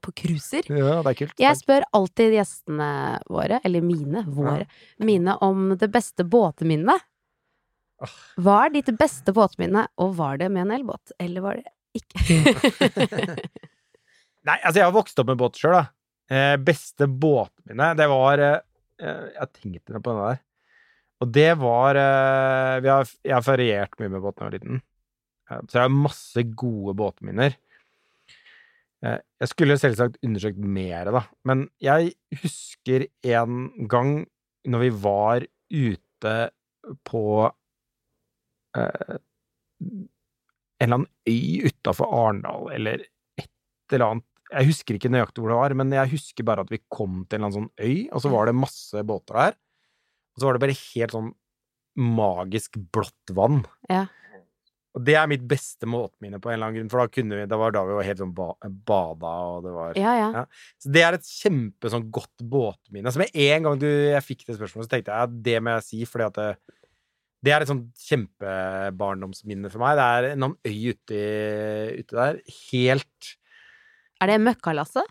på 0.05 0.13
cruiser. 0.21 0.69
Ja, 0.69 0.99
det 1.01 1.09
er 1.15 1.17
kult. 1.23 1.33
Jeg 1.41 1.57
spør 1.57 1.87
alltid 1.97 2.35
gjestene 2.37 2.89
våre, 3.33 3.57
eller 3.65 3.81
mine, 3.81 4.21
våre, 4.29 4.67
mine 5.01 5.33
om 5.41 5.71
det 5.81 5.89
beste 5.89 6.21
båtminnet. 6.23 7.01
Hva 8.37 8.59
er 8.67 8.75
ditt 8.77 8.93
beste 8.99 9.33
båtminne, 9.33 9.87
og 9.97 10.13
var 10.19 10.37
det 10.37 10.51
med 10.53 10.67
en 10.67 10.75
elbåt, 10.77 11.15
eller 11.17 11.41
var 11.41 11.57
det 11.57 11.65
ikke? 11.97 13.41
Nei, 14.47 14.59
altså 14.61 14.77
jeg 14.79 14.85
har 14.85 14.93
vokst 14.95 15.17
opp 15.19 15.27
med 15.31 15.39
båt 15.41 15.57
sjøl, 15.59 15.73
da. 15.75 15.87
Eh, 16.27 16.57
beste 16.59 17.07
båtminne, 17.07 17.93
det 17.95 18.07
var 18.11 18.41
eh, 18.43 18.57
Jeg 18.99 19.51
tenkte 19.55 20.01
på 20.03 20.15
det 20.15 20.25
der. 20.25 20.41
Og 21.23 21.31
det 21.33 21.51
var 21.61 21.97
eh, 22.01 22.83
har, 22.83 23.13
Jeg 23.23 23.33
har 23.33 23.45
feriert 23.45 23.95
mye 23.99 24.11
med 24.11 24.23
båt 24.25 24.35
da 24.37 24.43
jeg 24.43 24.49
var 24.49 24.57
liten. 24.57 24.81
Eh, 25.49 25.61
så 25.63 25.79
jeg 25.79 25.85
har 25.85 25.95
masse 25.95 26.43
gode 26.59 26.97
båtminner. 26.99 27.55
Eh, 29.05 29.19
jeg 29.41 29.51
skulle 29.53 29.79
selvsagt 29.79 30.19
undersøkt 30.25 30.59
mer, 30.59 31.13
da. 31.15 31.23
Men 31.47 31.67
jeg 31.83 32.13
husker 32.43 33.07
en 33.23 33.87
gang 33.89 34.19
når 34.67 34.83
vi 34.83 34.91
var 35.07 35.47
ute 35.71 36.35
på 37.07 37.23
eh, 38.75 39.17
en 40.77 40.85
eller 40.85 40.99
annen 40.99 41.07
øy 41.29 41.69
utafor 41.69 42.11
Arendal, 42.13 42.71
eller 42.75 43.05
et 43.39 43.49
eller 43.93 44.05
annet 44.11 44.27
Jeg 44.47 44.69
husker 44.69 44.97
ikke 44.97 45.11
nøyaktig 45.11 45.43
hvor 45.43 45.51
det 45.51 45.59
var, 45.59 45.73
men 45.81 45.91
jeg 45.91 46.13
husker 46.13 46.45
bare 46.47 46.63
at 46.63 46.71
vi 46.71 46.79
kom 46.93 47.25
til 47.25 47.37
en 47.37 47.41
eller 47.41 47.49
annen 47.49 47.57
sånn 47.57 47.87
øy, 47.87 47.97
og 48.15 48.23
så 48.23 48.31
var 48.31 48.47
det 48.47 48.55
masse 48.55 49.03
båter 49.07 49.41
der. 49.41 49.57
Og 50.35 50.39
så 50.39 50.47
var 50.47 50.55
det 50.55 50.63
bare 50.63 50.77
helt 50.77 51.15
sånn 51.17 51.33
magisk 51.97 52.77
blått 52.93 53.33
vann. 53.35 53.63
Ja. 53.89 54.05
Og 54.97 55.03
det 55.05 55.13
er 55.19 55.29
mitt 55.29 55.43
beste 55.45 55.85
måteminne, 55.89 56.39
på 56.41 56.49
en 56.49 56.55
eller 56.55 56.71
annen 56.71 56.79
grunn, 56.79 56.89
for 56.89 57.03
da 57.03 57.11
kunne 57.13 57.37
vi, 57.37 57.49
det 57.49 57.59
var 57.61 57.73
da 57.75 57.83
vi 57.85 57.97
var 57.99 58.07
helt 58.07 58.21
sånn 58.23 58.33
ba, 58.37 58.47
bada, 58.65 59.33
og 59.51 59.67
det 59.67 59.73
var 59.75 59.99
Ja, 59.99 60.13
ja. 60.17 60.29
Ja. 60.39 60.43
Så 60.81 60.93
det 60.95 61.03
er 61.05 61.17
et 61.17 61.27
kjempe 61.27 61.91
sånn 61.93 62.07
godt 62.13 62.45
båtminne. 62.55 63.13
Så 63.13 63.21
med 63.21 63.35
en 63.45 63.67
gang 63.67 63.81
du, 63.81 63.87
jeg 63.87 64.25
fikk 64.25 64.47
det 64.47 64.57
spørsmålet, 64.57 64.87
så 64.87 64.95
tenkte 64.95 65.13
jeg 65.13 65.29
at 65.29 65.37
det 65.45 65.57
må 65.61 65.75
jeg 65.75 65.85
si, 65.89 66.01
fordi 66.09 66.25
at 66.31 66.39
det, 66.39 66.77
det 67.45 67.53
er 67.53 67.65
et 67.65 67.69
sånn 67.69 67.83
kjempebarndomsminne 68.07 69.73
for 69.73 69.83
meg. 69.83 69.99
Det 69.99 70.07
er 70.07 70.29
en 70.31 70.47
annen 70.47 70.57
øy 70.65 70.95
ute, 70.95 71.21
ute 72.01 72.17
der. 72.17 72.41
Helt 72.71 73.31
Er 74.21 74.31
det 74.31 74.39
Møkkalasset? 74.41 75.05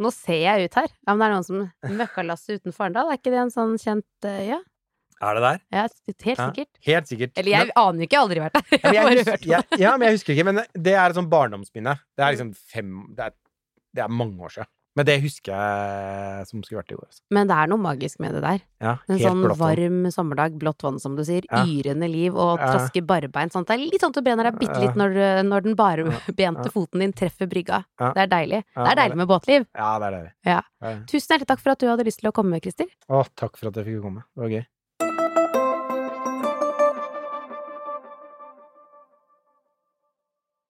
Nå 0.00 0.10
ser 0.16 0.38
jeg 0.40 0.68
ut 0.70 0.76
her. 0.80 0.88
Ja, 1.06 1.12
men 1.14 1.20
det 1.20 1.26
er 1.28 1.32
noen 1.34 1.46
som 1.46 1.96
Møkkalasset 1.98 2.60
utenfor 2.60 2.86
Arendal, 2.86 3.10
er 3.12 3.18
ikke 3.20 3.32
det 3.34 3.40
en 3.42 3.52
sånn 3.52 3.74
kjent 3.80 4.26
uh, 4.28 4.38
Ja, 4.48 4.58
Er 5.20 5.36
det 5.36 5.42
der? 5.44 5.58
ja 5.76 5.82
helt 5.84 6.26
Ja. 6.30 6.46
sikkert. 6.48 6.70
Helt 6.86 7.10
sikkert. 7.10 7.32
Eller 7.36 7.50
jeg 7.52 7.72
aner 7.76 8.00
jo 8.00 8.08
ikke, 8.08 8.16
jeg 8.16 8.20
har 8.20 8.28
aldri 8.28 8.40
vært 8.46 8.56
der. 8.56 8.78
Jeg 8.94 9.00
har 9.00 9.10
bare 9.10 9.24
hørt 9.28 9.44
om 9.44 9.50
det. 9.52 9.80
ja, 9.84 9.90
men 9.96 10.06
jeg 10.08 10.16
husker 10.16 10.32
ikke. 10.36 10.46
Men 10.48 10.60
det 10.88 10.94
er 10.96 11.04
et 11.12 11.18
sånn 11.20 11.28
barndomsminne. 11.32 11.96
Det 12.16 12.24
er 12.24 12.32
liksom 12.36 12.54
fem 12.56 12.94
Det 13.16 13.26
er, 13.28 13.34
det 13.98 14.04
er 14.06 14.14
mange 14.22 14.40
år 14.48 14.54
siden. 14.56 14.70
Men 14.98 15.06
det 15.06 15.20
husker 15.22 15.52
jeg 15.54 16.46
som 16.48 16.62
skulle 16.66 16.80
vært 16.80 16.90
i 16.90 16.96
år. 16.98 17.04
Altså. 17.06 17.20
Men 17.30 17.46
det 17.46 17.56
er 17.62 17.68
noe 17.70 17.78
magisk 17.78 18.18
med 18.20 18.34
det 18.34 18.40
der. 18.42 18.60
Ja, 18.82 18.94
En 19.08 19.18
sånn 19.22 19.44
varm 19.56 19.98
sommerdag, 20.10 20.56
blått 20.58 20.82
vann 20.82 20.98
som 20.98 21.14
du 21.16 21.22
sier, 21.24 21.44
Ja. 21.50 21.62
yrende 21.64 22.08
liv 22.10 22.34
og 22.34 22.58
Ja. 22.58 22.72
traske 22.74 23.00
barbeint. 23.06 23.52
Sånn. 23.54 23.64
Det 23.66 23.74
er 23.76 23.78
litt 23.84 24.00
sånn 24.02 24.10
at 24.10 24.14
du 24.18 24.22
brenner 24.22 24.50
deg 24.50 24.58
bitte 24.58 24.80
litt 24.80 24.96
når, 24.98 25.44
når 25.46 25.62
den 25.62 25.76
barbente 25.76 26.34
Ja. 26.66 26.74
foten 26.74 26.98
din 27.00 27.12
treffer 27.12 27.46
brygga. 27.46 27.84
Ja. 28.00 28.12
Det 28.12 28.22
er 28.24 28.26
deilig. 28.34 28.64
Ja, 28.76 28.84
det 28.84 28.90
er 28.92 28.96
deilig 29.02 29.16
med 29.16 29.28
båtliv. 29.28 29.66
Ja, 29.76 29.98
det 30.00 30.06
er 30.06 30.10
det. 30.10 30.32
Ja. 30.44 30.60
Ja. 30.82 30.96
Tusen 31.06 31.28
hjertelig 31.38 31.46
takk 31.46 31.60
for 31.60 31.70
at 31.70 31.78
du 31.78 31.86
hadde 31.86 32.04
lyst 32.04 32.18
til 32.20 32.30
å 32.30 32.32
komme, 32.34 32.60
Christer. 32.60 32.86
Å, 33.08 33.24
takk 33.36 33.56
for 33.56 33.68
at 33.68 33.74
jeg 33.74 33.86
fikk 33.86 34.02
komme. 34.02 34.24
Det 34.34 34.42
var 34.42 34.48
gøy. 34.48 34.66